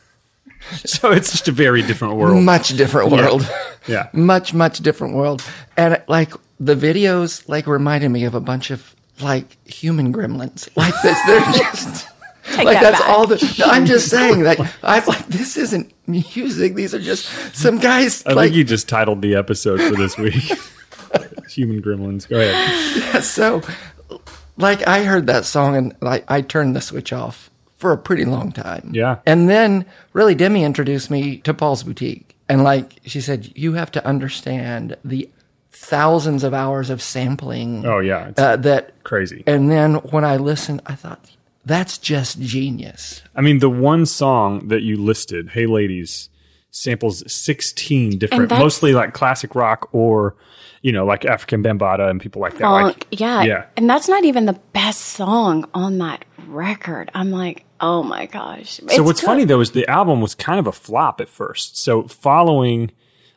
So 0.85 1.11
it's 1.11 1.29
just 1.31 1.49
a 1.49 1.51
very 1.51 1.81
different 1.81 2.15
world. 2.15 2.41
Much 2.43 2.69
different 2.77 3.11
world. 3.11 3.47
Yeah. 3.85 4.07
much 4.13 4.53
much 4.53 4.79
different 4.79 5.13
world 5.13 5.43
and 5.75 6.01
like 6.07 6.31
the 6.57 6.73
videos 6.73 7.49
like 7.49 7.67
reminded 7.67 8.07
me 8.11 8.23
of 8.23 8.33
a 8.33 8.39
bunch 8.39 8.71
of 8.71 8.95
like 9.19 9.57
human 9.67 10.13
gremlins 10.13 10.69
like 10.77 10.93
this 11.03 11.19
they're 11.27 11.41
just 11.51 12.07
Take 12.43 12.65
like 12.65 12.79
that 12.81 12.91
that's 12.91 12.99
back. 12.99 13.09
all 13.09 13.25
the 13.25 13.55
no, 13.59 13.65
i'm 13.65 13.85
just 13.85 14.09
saying 14.15 14.43
that 14.43 14.59
i'm 14.83 15.05
like 15.05 15.25
this 15.27 15.55
isn't 15.55 15.93
music 16.07 16.75
these 16.75 16.93
are 16.93 16.99
just 16.99 17.25
some 17.55 17.77
guys 17.79 18.25
I 18.25 18.33
like 18.33 18.47
think 18.47 18.57
you 18.57 18.63
just 18.65 18.89
titled 18.89 19.21
the 19.21 19.35
episode 19.35 19.79
for 19.81 19.95
this 19.95 20.17
week. 20.17 20.33
Human 21.49 21.81
Gremlins. 21.81 22.27
Go 22.27 22.39
ahead. 22.39 22.95
Yeah, 22.97 23.21
so 23.21 23.61
like 24.57 24.85
i 24.87 25.03
heard 25.03 25.27
that 25.27 25.45
song 25.45 25.75
and 25.75 25.95
like 26.01 26.23
i 26.29 26.41
turned 26.41 26.75
the 26.75 26.81
switch 26.81 27.13
off 27.13 27.49
for 27.77 27.91
a 27.91 27.97
pretty 27.97 28.25
long 28.25 28.51
time 28.51 28.91
Yeah. 28.93 29.17
and 29.25 29.49
then 29.49 29.85
really 30.13 30.35
demi 30.35 30.63
introduced 30.63 31.09
me 31.09 31.37
to 31.37 31.53
paul's 31.53 31.83
boutique 31.83 32.35
and 32.49 32.63
like 32.63 32.99
she 33.05 33.19
said 33.21 33.51
you 33.55 33.73
have 33.73 33.89
to 33.91 34.05
understand 34.05 34.95
the 35.03 35.29
thousands 35.71 36.43
of 36.43 36.53
hours 36.53 36.89
of 36.91 37.01
sampling 37.01 37.85
Oh 37.85 37.99
yeah, 37.99 38.27
it's 38.27 38.39
uh, 38.39 38.55
that 38.57 39.03
crazy. 39.03 39.43
and 39.47 39.71
then 39.71 39.95
when 39.95 40.23
i 40.23 40.37
listened 40.37 40.81
i 40.85 40.93
thought 40.95 41.29
that's 41.65 41.97
just 41.97 42.39
genius 42.39 43.21
I 43.35 43.41
mean, 43.41 43.59
the 43.59 43.69
one 43.69 44.05
song 44.05 44.67
that 44.67 44.81
you 44.81 44.97
listed, 44.97 45.49
"Hey 45.49 45.65
Ladies," 45.65 46.29
samples 46.71 47.23
sixteen 47.31 48.17
different, 48.17 48.51
mostly 48.51 48.93
like 48.93 49.13
classic 49.13 49.55
rock 49.55 49.89
or 49.91 50.35
you 50.81 50.91
know, 50.91 51.05
like 51.05 51.21
Afrika 51.21 51.63
Bambaataa 51.63 52.09
and 52.09 52.19
people 52.19 52.41
like 52.41 52.53
that. 52.57 52.63
funk. 52.63 52.85
Like, 52.85 53.07
yeah. 53.11 53.43
yeah. 53.43 53.65
And 53.77 53.89
that's 53.89 54.09
not 54.09 54.25
even 54.25 54.45
the 54.45 54.59
best 54.73 54.99
song 54.99 55.65
on 55.73 55.97
that 55.99 56.25
record. 56.47 57.09
I'm 57.13 57.31
like, 57.31 57.63
oh 57.79 58.03
my 58.03 58.25
gosh. 58.25 58.81
So 58.89 59.01
what's 59.01 59.21
funny 59.21 59.45
though 59.45 59.61
is 59.61 59.71
the 59.71 59.87
album 59.87 60.19
was 60.19 60.35
kind 60.35 60.59
of 60.59 60.67
a 60.67 60.73
flop 60.73 61.21
at 61.21 61.29
first. 61.29 61.77
So 61.77 62.03
following 62.03 62.91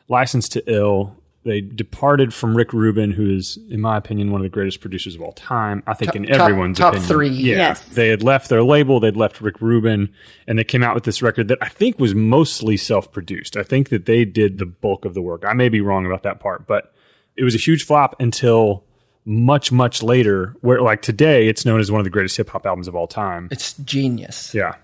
License 0.09 0.49
to 0.49 0.63
Ill, 0.71 1.15
they 1.47 1.61
departed 1.61 2.33
from 2.33 2.55
Rick 2.55 2.73
Rubin, 2.73 3.11
who 3.11 3.29
is, 3.35 3.57
in 3.69 3.81
my 3.81 3.97
opinion, 3.97 4.31
one 4.31 4.41
of 4.41 4.43
the 4.43 4.49
greatest 4.49 4.81
producers 4.81 5.15
of 5.15 5.21
all 5.21 5.31
time. 5.31 5.81
I 5.87 5.93
think 5.95 6.15
in 6.15 6.25
top- 6.27 6.41
everyone's 6.49 6.77
top 6.77 6.93
opinion. 6.93 7.07
three. 7.09 7.29
Yeah. 7.29 7.55
Yes. 7.57 7.83
They 7.95 8.09
had 8.09 8.21
left 8.21 8.49
their 8.49 8.61
label, 8.63 8.99
they'd 8.99 9.15
left 9.17 9.41
Rick 9.41 9.61
Rubin, 9.61 10.09
and 10.47 10.59
they 10.59 10.63
came 10.63 10.83
out 10.83 10.93
with 10.93 11.05
this 11.05 11.21
record 11.21 11.47
that 11.47 11.57
I 11.61 11.69
think 11.69 11.99
was 11.99 12.13
mostly 12.13 12.77
self-produced. 12.77 13.57
I 13.57 13.63
think 13.63 13.89
that 13.89 14.05
they 14.05 14.25
did 14.25 14.57
the 14.59 14.65
bulk 14.65 15.05
of 15.05 15.13
the 15.13 15.21
work. 15.21 15.43
I 15.47 15.53
may 15.53 15.69
be 15.69 15.81
wrong 15.81 16.05
about 16.05 16.23
that 16.23 16.39
part, 16.39 16.67
but 16.67 16.93
it 17.35 17.43
was 17.43 17.55
a 17.55 17.59
huge 17.59 17.83
flop 17.85 18.15
until 18.19 18.83
much, 19.25 19.71
much 19.71 20.01
later, 20.03 20.55
where 20.61 20.81
like 20.81 21.01
today 21.01 21.47
it's 21.47 21.65
known 21.65 21.79
as 21.79 21.91
one 21.91 21.99
of 21.99 22.05
the 22.05 22.09
greatest 22.09 22.37
hip 22.37 22.49
hop 22.49 22.65
albums 22.65 22.87
of 22.87 22.95
all 22.95 23.07
time. 23.07 23.47
it's 23.51 23.73
genius 23.73 24.53
Yeah. 24.53 24.75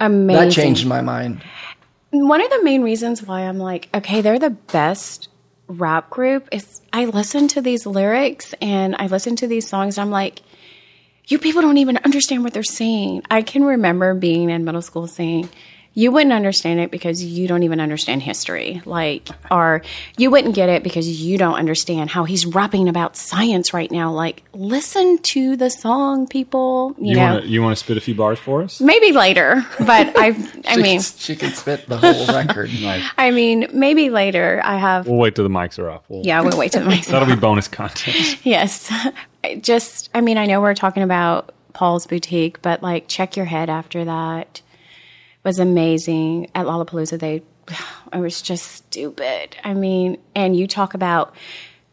amazing. 0.00 0.48
that 0.48 0.52
changed 0.52 0.86
my 0.86 1.00
mind 1.00 1.42
One 2.10 2.40
of 2.40 2.48
the 2.50 2.62
main 2.62 2.82
reasons 2.82 3.22
why 3.22 3.40
I'm 3.42 3.58
like, 3.58 3.88
okay, 3.94 4.20
they're 4.22 4.38
the 4.38 4.50
best 4.50 5.28
rap 5.68 6.10
group 6.10 6.48
is 6.52 6.80
I 6.92 7.06
listen 7.06 7.48
to 7.48 7.60
these 7.60 7.86
lyrics 7.86 8.54
and 8.60 8.94
I 8.98 9.06
listen 9.06 9.36
to 9.36 9.46
these 9.46 9.68
songs 9.68 9.98
I'm 9.98 10.10
like, 10.10 10.42
you 11.26 11.38
people 11.38 11.62
don't 11.62 11.78
even 11.78 11.96
understand 11.98 12.44
what 12.44 12.52
they're 12.52 12.62
saying. 12.62 13.22
I 13.30 13.42
can 13.42 13.64
remember 13.64 14.14
being 14.14 14.50
in 14.50 14.64
middle 14.64 14.82
school 14.82 15.06
saying, 15.06 15.48
you 15.96 16.12
wouldn't 16.12 16.34
understand 16.34 16.78
it 16.78 16.90
because 16.90 17.24
you 17.24 17.48
don't 17.48 17.62
even 17.62 17.80
understand 17.80 18.22
history. 18.22 18.82
Like, 18.84 19.30
or 19.50 19.80
you 20.18 20.30
wouldn't 20.30 20.54
get 20.54 20.68
it 20.68 20.82
because 20.82 21.08
you 21.08 21.38
don't 21.38 21.54
understand 21.54 22.10
how 22.10 22.24
he's 22.24 22.44
rapping 22.44 22.86
about 22.86 23.16
science 23.16 23.72
right 23.72 23.90
now. 23.90 24.12
Like, 24.12 24.42
listen 24.52 25.16
to 25.18 25.56
the 25.56 25.70
song, 25.70 26.26
people. 26.26 26.94
You, 26.98 27.12
You 27.12 27.16
know, 27.16 27.32
want 27.32 27.44
to 27.44 27.48
you 27.48 27.62
want 27.62 27.78
to 27.78 27.82
spit 27.82 27.96
a 27.96 28.02
few 28.02 28.14
bars 28.14 28.38
for 28.38 28.62
us? 28.62 28.78
maybe 28.78 29.12
later, 29.12 29.64
but 29.78 30.18
I, 30.18 30.26
I 30.68 30.74
she, 30.74 30.82
mean, 30.82 31.00
can, 31.00 31.02
she 31.16 31.34
can 31.34 31.52
spit 31.54 31.88
the 31.88 31.96
whole 31.96 32.26
record 32.26 32.70
I 33.16 33.30
mean, 33.30 33.66
maybe 33.72 34.10
later. 34.10 34.60
I 34.62 34.76
have. 34.76 35.06
We'll 35.08 35.16
wait 35.16 35.34
till 35.34 35.44
the 35.44 35.50
mics 35.50 35.78
are 35.78 35.88
off. 35.88 36.02
We'll, 36.08 36.26
Yeah, 36.26 36.42
we'll 36.42 36.58
wait 36.58 36.72
till 36.72 36.84
the 36.84 36.90
mics. 36.90 37.06
That'll 37.06 37.26
be 37.26 37.40
bonus 37.40 37.68
content. 37.68 38.38
yes, 38.44 38.92
I 39.42 39.54
just. 39.56 40.10
I 40.14 40.20
mean, 40.20 40.36
I 40.36 40.44
know 40.44 40.60
we're 40.60 40.74
talking 40.74 41.02
about 41.02 41.52
Paul's 41.72 42.06
boutique, 42.06 42.60
but 42.60 42.82
like, 42.82 43.08
check 43.08 43.34
your 43.34 43.46
head 43.46 43.70
after 43.70 44.04
that 44.04 44.60
was 45.46 45.58
amazing 45.58 46.50
at 46.54 46.66
Lollapalooza. 46.66 47.18
They, 47.18 47.42
it 48.12 48.18
was 48.18 48.42
just 48.42 48.66
stupid. 48.66 49.56
I 49.64 49.72
mean, 49.72 50.18
and 50.34 50.54
you 50.56 50.66
talk 50.66 50.92
about. 50.94 51.34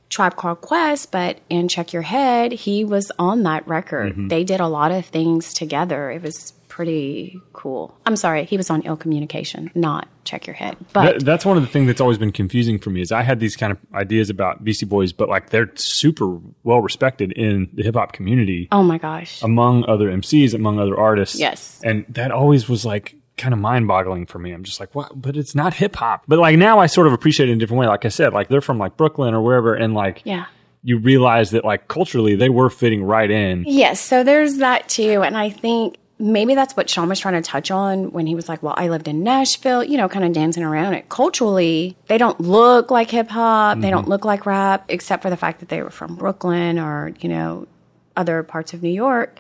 Tribe 0.09 0.35
Called 0.35 0.61
Quest, 0.61 1.11
but 1.11 1.39
in 1.49 1.67
Check 1.67 1.91
Your 1.91 2.03
Head, 2.03 2.51
he 2.51 2.85
was 2.85 3.11
on 3.17 3.41
that 3.43 3.67
record. 3.67 4.11
Mm-hmm. 4.11 4.27
They 4.27 4.43
did 4.43 4.59
a 4.59 4.67
lot 4.67 4.91
of 4.91 5.07
things 5.07 5.55
together. 5.55 6.11
It 6.11 6.21
was 6.21 6.53
pretty 6.67 7.41
cool. 7.51 7.97
I'm 8.05 8.15
sorry, 8.15 8.45
he 8.45 8.55
was 8.55 8.69
on 8.69 8.83
Ill 8.83 8.95
Communication, 8.95 9.71
not 9.73 10.07
Check 10.23 10.45
Your 10.45 10.55
Head. 10.55 10.77
But 10.93 11.03
That- 11.19 11.25
that's 11.25 11.45
one 11.45 11.57
of 11.57 11.63
the 11.63 11.69
things 11.69 11.87
that's 11.87 11.99
always 11.99 12.19
been 12.19 12.31
confusing 12.31 12.77
for 12.77 12.91
me 12.91 13.01
is 13.01 13.11
I 13.11 13.23
had 13.23 13.39
these 13.39 13.55
kind 13.55 13.71
of 13.71 13.79
ideas 13.95 14.29
about 14.29 14.63
Beastie 14.63 14.85
Boys, 14.85 15.13
but 15.13 15.29
like 15.29 15.49
they're 15.49 15.71
super 15.73 16.37
well 16.63 16.81
respected 16.81 17.31
in 17.31 17.69
the 17.73 17.81
hip 17.81 17.95
hop 17.95 18.13
community 18.13 18.67
oh 18.71 18.83
my 18.83 18.99
gosh, 18.99 19.41
among 19.41 19.83
other 19.85 20.09
MCs, 20.11 20.53
among 20.53 20.79
other 20.79 20.95
artists. 20.95 21.39
Yes. 21.39 21.81
And 21.83 22.05
that 22.09 22.29
always 22.31 22.69
was 22.69 22.85
like 22.85 23.15
kind 23.43 23.53
of 23.53 23.59
mind 23.59 23.89
boggling 23.89 24.25
for 24.25 24.39
me. 24.39 24.53
I'm 24.53 24.63
just 24.63 24.79
like, 24.79 24.95
what? 24.95 25.21
But 25.21 25.35
it's 25.35 25.53
not 25.53 25.73
hip 25.73 25.97
hop. 25.97 26.23
But 26.27 26.39
like 26.39 26.57
now 26.57 26.79
I 26.79 26.85
sort 26.85 27.07
of 27.07 27.13
appreciate 27.13 27.49
it 27.49 27.51
in 27.51 27.57
a 27.57 27.59
different 27.59 27.81
way. 27.81 27.87
Like 27.87 28.05
I 28.05 28.09
said, 28.09 28.33
like 28.33 28.47
they're 28.47 28.61
from 28.61 28.77
like 28.77 28.95
Brooklyn 28.95 29.33
or 29.33 29.41
wherever. 29.41 29.75
And 29.75 29.93
like, 29.93 30.21
yeah. 30.23 30.45
you 30.81 30.97
realize 30.97 31.51
that 31.51 31.65
like 31.65 31.89
culturally 31.89 32.35
they 32.35 32.47
were 32.47 32.69
fitting 32.69 33.03
right 33.03 33.29
in. 33.29 33.65
Yes, 33.67 33.99
so 33.99 34.23
there's 34.23 34.57
that 34.57 34.87
too. 34.87 35.23
And 35.23 35.37
I 35.37 35.49
think 35.49 35.97
maybe 36.19 36.55
that's 36.55 36.77
what 36.77 36.89
Sean 36.89 37.09
was 37.09 37.19
trying 37.19 37.33
to 37.33 37.41
touch 37.41 37.69
on 37.69 38.13
when 38.13 38.27
he 38.27 38.33
was 38.33 38.47
like, 38.47 38.63
Well, 38.63 38.75
I 38.77 38.87
lived 38.87 39.09
in 39.09 39.23
Nashville, 39.23 39.83
you 39.83 39.97
know, 39.97 40.07
kind 40.07 40.23
of 40.23 40.31
dancing 40.31 40.63
around 40.63 40.93
it. 40.93 41.09
Culturally, 41.09 41.97
they 42.07 42.17
don't 42.17 42.39
look 42.39 42.91
like 42.91 43.11
hip 43.11 43.29
hop, 43.29 43.81
they 43.81 43.89
don't 43.89 44.03
mm-hmm. 44.03 44.11
look 44.11 44.23
like 44.23 44.45
rap, 44.45 44.85
except 44.87 45.21
for 45.21 45.29
the 45.29 45.37
fact 45.37 45.59
that 45.59 45.67
they 45.67 45.83
were 45.83 45.89
from 45.89 46.15
Brooklyn 46.15 46.79
or, 46.79 47.11
you 47.19 47.27
know, 47.27 47.67
other 48.15 48.41
parts 48.41 48.73
of 48.73 48.81
New 48.81 48.89
York. 48.89 49.37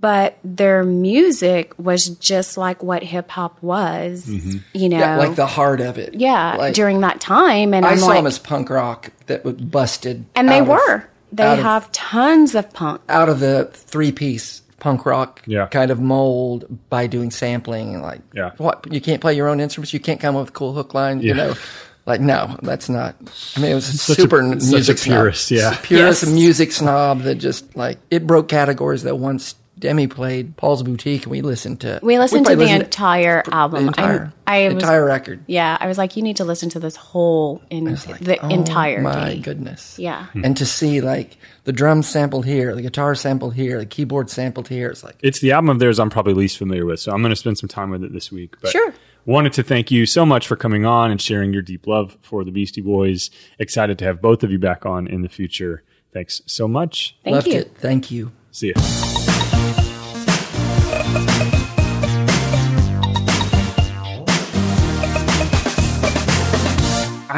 But 0.00 0.38
their 0.42 0.84
music 0.84 1.74
was 1.78 2.08
just 2.08 2.56
like 2.56 2.82
what 2.82 3.02
hip 3.02 3.30
hop 3.30 3.62
was, 3.62 4.24
mm-hmm. 4.24 4.58
you 4.72 4.88
know. 4.88 4.98
yeah, 4.98 5.16
like 5.18 5.34
the 5.36 5.46
heart 5.46 5.82
of 5.82 5.98
it 5.98 6.14
yeah, 6.14 6.56
like, 6.56 6.74
during 6.74 7.00
that 7.00 7.20
time. 7.20 7.74
And 7.74 7.84
i 7.84 7.90
I'm 7.90 7.98
saw 7.98 8.06
like, 8.06 8.16
them 8.16 8.26
as 8.26 8.38
punk 8.38 8.70
rock 8.70 9.10
that 9.26 9.44
was 9.44 9.54
busted 9.56 10.24
and 10.34 10.48
they 10.48 10.60
out 10.60 10.62
of- 10.62 10.68
were. 10.68 11.04
They 11.30 11.42
out 11.44 11.58
of- 11.58 11.64
have 11.64 11.92
tons 11.92 12.54
of 12.54 12.72
punk. 12.72 13.02
out 13.10 13.28
of 13.28 13.40
the 13.40 13.68
three 13.72 14.12
piece 14.12 14.62
punk 14.80 15.04
rock 15.04 15.42
Yeah. 15.46 15.66
kind 15.66 15.90
of 15.90 16.00
mold 16.00 16.64
by 16.88 17.06
doing 17.06 17.30
sampling 17.30 17.92
and 17.94 18.02
like 18.02 18.20
Yeah. 18.34 18.52
what 18.56 18.90
you 18.90 19.00
can't 19.00 19.20
play 19.20 19.34
your 19.34 19.48
own 19.48 19.60
instruments 19.60 19.92
you 19.92 20.00
can't 20.00 20.20
come 20.20 20.36
up 20.36 20.46
with 20.46 20.52
cool 20.54 20.72
hook 20.72 20.92
lines 20.94 21.22
you 21.22 21.34
know 21.34 21.54
like 22.04 22.20
no 22.20 22.56
that's 22.62 22.88
not 22.88 23.14
i 23.56 23.60
mean 23.60 23.70
it 23.70 23.74
was 23.74 23.88
a 23.88 23.96
Such 23.96 24.18
a- 24.18 24.22
super 24.22 24.42
such 24.58 24.62
a 24.68 24.70
music 24.72 24.98
snob. 24.98 25.16
purist, 25.18 25.50
yeah. 25.52 25.76
purist 25.82 26.22
Yes. 26.24 26.32
music 26.32 26.72
snob 26.72 27.20
that 27.22 27.36
just 27.36 27.76
like 27.76 27.98
it 28.10 28.26
broke 28.26 28.48
categories 28.48 29.04
that 29.04 29.16
once 29.18 29.54
demi 29.82 30.06
played 30.06 30.56
paul's 30.56 30.82
boutique 30.82 31.24
and 31.24 31.30
we 31.30 31.42
listened 31.42 31.80
to 31.82 32.00
We 32.02 32.18
listened 32.18 32.46
to 32.46 32.56
the 32.56 32.62
listened 32.62 32.84
entire 32.84 33.42
the 33.44 33.54
album. 33.54 33.88
entire, 33.88 34.32
I, 34.46 34.64
I 34.64 34.72
was, 34.72 34.82
entire 34.82 35.04
record 35.04 35.44
yeah, 35.46 35.76
I 35.78 35.86
was 35.88 35.98
like, 35.98 36.16
you 36.16 36.22
need 36.22 36.36
to 36.38 36.44
listen 36.44 36.70
to 36.70 36.80
this 36.80 36.96
whole 36.96 37.60
in 37.68 37.84
like, 37.84 38.20
the 38.20 38.38
oh 38.42 38.48
entirety. 38.48 39.02
my 39.02 39.36
goodness 39.36 39.98
Yeah. 39.98 40.26
Hmm. 40.28 40.44
and 40.46 40.56
to 40.56 40.64
see 40.64 41.02
like 41.02 41.36
the 41.64 41.72
drums 41.72 42.08
sampled 42.08 42.46
here 42.46 42.74
the 42.74 42.80
guitar 42.82 43.14
sampled 43.14 43.52
here 43.54 43.78
the 43.78 43.84
keyboard 43.86 44.30
sampled 44.30 44.68
here 44.68 44.88
it's 44.88 45.04
like 45.04 45.16
It's 45.22 45.40
the 45.40 45.52
album 45.52 45.68
of 45.68 45.78
theirs 45.78 45.98
I'm 45.98 46.08
probably 46.10 46.32
least 46.34 46.56
familiar 46.56 46.86
with, 46.86 47.00
so 47.00 47.12
I'm 47.12 47.20
going 47.20 47.30
to 47.30 47.36
spend 47.36 47.58
some 47.58 47.68
time 47.68 47.90
with 47.90 48.02
it 48.02 48.12
this 48.12 48.32
week. 48.32 48.56
But 48.62 48.70
Sure. 48.70 48.94
Wanted 49.26 49.52
to 49.54 49.62
thank 49.62 49.90
you 49.92 50.06
so 50.06 50.26
much 50.26 50.48
for 50.48 50.56
coming 50.56 50.84
on 50.84 51.10
and 51.12 51.20
sharing 51.20 51.52
your 51.52 51.62
deep 51.62 51.86
love 51.86 52.16
for 52.22 52.42
the 52.44 52.50
Beastie 52.50 52.80
Boys. 52.80 53.30
Excited 53.60 53.98
to 54.00 54.04
have 54.04 54.20
both 54.20 54.42
of 54.42 54.50
you 54.50 54.58
back 54.58 54.84
on 54.86 55.06
in 55.06 55.22
the 55.22 55.28
future. 55.28 55.82
Thanks 56.12 56.42
so 56.46 56.66
much. 56.66 57.16
Thank 57.22 57.34
left 57.34 57.46
you. 57.48 57.54
it 57.60 57.76
thank 57.76 58.10
you 58.10 58.32
See 58.50 58.72
ya. 58.76 59.21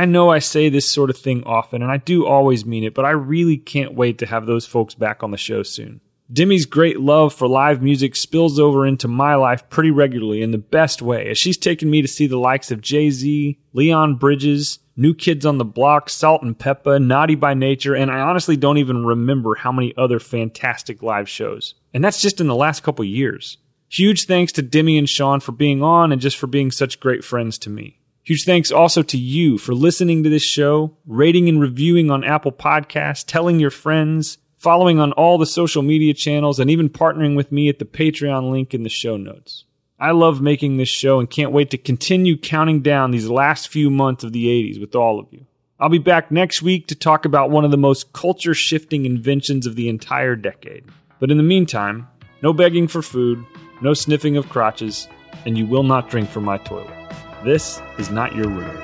I 0.04 0.06
know 0.06 0.28
I 0.28 0.38
say 0.38 0.68
this 0.68 0.86
sort 0.86 1.08
of 1.08 1.16
thing 1.16 1.44
often, 1.44 1.80
and 1.80 1.90
I 1.90 1.96
do 1.96 2.26
always 2.26 2.66
mean 2.66 2.84
it, 2.84 2.92
but 2.92 3.06
I 3.06 3.12
really 3.12 3.56
can't 3.56 3.94
wait 3.94 4.18
to 4.18 4.26
have 4.26 4.44
those 4.44 4.66
folks 4.66 4.94
back 4.94 5.22
on 5.22 5.30
the 5.30 5.38
show 5.38 5.62
soon. 5.62 6.02
Demi's 6.30 6.66
great 6.66 7.00
love 7.00 7.32
for 7.32 7.48
live 7.48 7.80
music 7.80 8.14
spills 8.14 8.60
over 8.60 8.84
into 8.84 9.08
my 9.08 9.34
life 9.34 9.66
pretty 9.70 9.90
regularly 9.90 10.42
in 10.42 10.50
the 10.50 10.58
best 10.58 11.00
way, 11.00 11.30
as 11.30 11.38
she's 11.38 11.56
taken 11.56 11.88
me 11.88 12.02
to 12.02 12.06
see 12.06 12.26
the 12.26 12.36
likes 12.36 12.70
of 12.70 12.82
Jay 12.82 13.08
Z, 13.08 13.58
Leon 13.72 14.16
Bridges, 14.16 14.78
New 14.94 15.14
Kids 15.14 15.46
on 15.46 15.56
the 15.56 15.64
Block, 15.64 16.10
Salt 16.10 16.42
and 16.42 16.58
Pepa, 16.58 17.02
Naughty 17.02 17.34
by 17.34 17.54
Nature, 17.54 17.94
and 17.94 18.10
I 18.10 18.20
honestly 18.20 18.58
don't 18.58 18.76
even 18.76 19.06
remember 19.06 19.54
how 19.54 19.72
many 19.72 19.94
other 19.96 20.20
fantastic 20.20 21.02
live 21.02 21.30
shows. 21.30 21.76
And 21.94 22.04
that's 22.04 22.20
just 22.20 22.42
in 22.42 22.46
the 22.46 22.54
last 22.54 22.82
couple 22.82 23.06
years. 23.06 23.56
Huge 23.88 24.26
thanks 24.26 24.52
to 24.52 24.60
Demi 24.60 24.98
and 24.98 25.08
Sean 25.08 25.40
for 25.40 25.52
being 25.52 25.82
on 25.82 26.12
and 26.12 26.20
just 26.20 26.36
for 26.36 26.46
being 26.46 26.70
such 26.70 27.00
great 27.00 27.24
friends 27.24 27.56
to 27.60 27.70
me. 27.70 28.00
Huge 28.24 28.44
thanks 28.44 28.72
also 28.72 29.02
to 29.02 29.18
you 29.18 29.58
for 29.58 29.74
listening 29.74 30.22
to 30.22 30.30
this 30.30 30.42
show, 30.42 30.96
rating 31.06 31.46
and 31.46 31.60
reviewing 31.60 32.10
on 32.10 32.24
Apple 32.24 32.52
Podcasts, 32.52 33.22
telling 33.22 33.60
your 33.60 33.70
friends, 33.70 34.38
following 34.56 34.98
on 34.98 35.12
all 35.12 35.36
the 35.36 35.44
social 35.44 35.82
media 35.82 36.14
channels, 36.14 36.58
and 36.58 36.70
even 36.70 36.88
partnering 36.88 37.36
with 37.36 37.52
me 37.52 37.68
at 37.68 37.78
the 37.78 37.84
Patreon 37.84 38.50
link 38.50 38.72
in 38.72 38.82
the 38.82 38.88
show 38.88 39.18
notes. 39.18 39.64
I 40.00 40.12
love 40.12 40.40
making 40.40 40.78
this 40.78 40.88
show 40.88 41.20
and 41.20 41.28
can't 41.28 41.52
wait 41.52 41.68
to 41.70 41.76
continue 41.76 42.38
counting 42.38 42.80
down 42.80 43.10
these 43.10 43.28
last 43.28 43.68
few 43.68 43.90
months 43.90 44.24
of 44.24 44.32
the 44.32 44.46
80s 44.46 44.80
with 44.80 44.94
all 44.94 45.20
of 45.20 45.26
you. 45.30 45.44
I'll 45.78 45.90
be 45.90 45.98
back 45.98 46.30
next 46.30 46.62
week 46.62 46.86
to 46.86 46.94
talk 46.94 47.26
about 47.26 47.50
one 47.50 47.66
of 47.66 47.72
the 47.72 47.76
most 47.76 48.14
culture 48.14 48.54
shifting 48.54 49.04
inventions 49.04 49.66
of 49.66 49.76
the 49.76 49.90
entire 49.90 50.34
decade. 50.34 50.86
But 51.20 51.30
in 51.30 51.36
the 51.36 51.42
meantime, 51.42 52.08
no 52.40 52.54
begging 52.54 52.88
for 52.88 53.02
food, 53.02 53.44
no 53.82 53.92
sniffing 53.92 54.38
of 54.38 54.48
crotches, 54.48 55.08
and 55.44 55.58
you 55.58 55.66
will 55.66 55.82
not 55.82 56.08
drink 56.08 56.30
from 56.30 56.44
my 56.44 56.56
toilet. 56.56 56.94
This 57.44 57.82
is 57.98 58.10
not 58.10 58.34
your 58.34 58.48
room. 58.48 58.74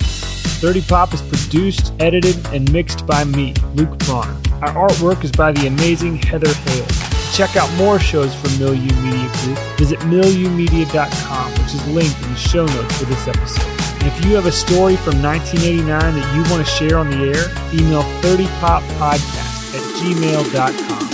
30 0.00 0.82
Pop 0.82 1.14
is 1.14 1.22
produced, 1.22 1.92
edited, 2.00 2.44
and 2.46 2.70
mixed 2.72 3.06
by 3.06 3.22
me, 3.22 3.54
Luke 3.74 3.96
Braun. 4.00 4.26
Our 4.60 4.88
artwork 4.88 5.22
is 5.22 5.30
by 5.30 5.52
the 5.52 5.68
amazing 5.68 6.16
Heather 6.16 6.52
Hale. 6.52 6.86
To 6.86 7.32
check 7.32 7.54
out 7.54 7.72
more 7.74 8.00
shows 8.00 8.34
from 8.34 8.50
Milieu 8.58 8.92
Media 9.02 9.30
Group, 9.44 9.58
visit 9.78 10.00
milieumedia.com, 10.00 11.52
which 11.52 11.72
is 11.72 11.86
linked 11.86 12.20
in 12.20 12.30
the 12.30 12.36
show 12.36 12.66
notes 12.66 12.98
for 12.98 13.04
this 13.04 13.28
episode. 13.28 14.02
And 14.02 14.08
if 14.08 14.24
you 14.24 14.34
have 14.34 14.46
a 14.46 14.52
story 14.52 14.96
from 14.96 15.22
1989 15.22 15.86
that 15.86 16.34
you 16.34 16.42
want 16.50 16.66
to 16.66 16.72
share 16.72 16.98
on 16.98 17.10
the 17.10 17.18
air, 17.18 17.46
email 17.72 18.02
30poppodcast 18.22 19.74
at 19.74 19.82
gmail.com. 20.02 21.13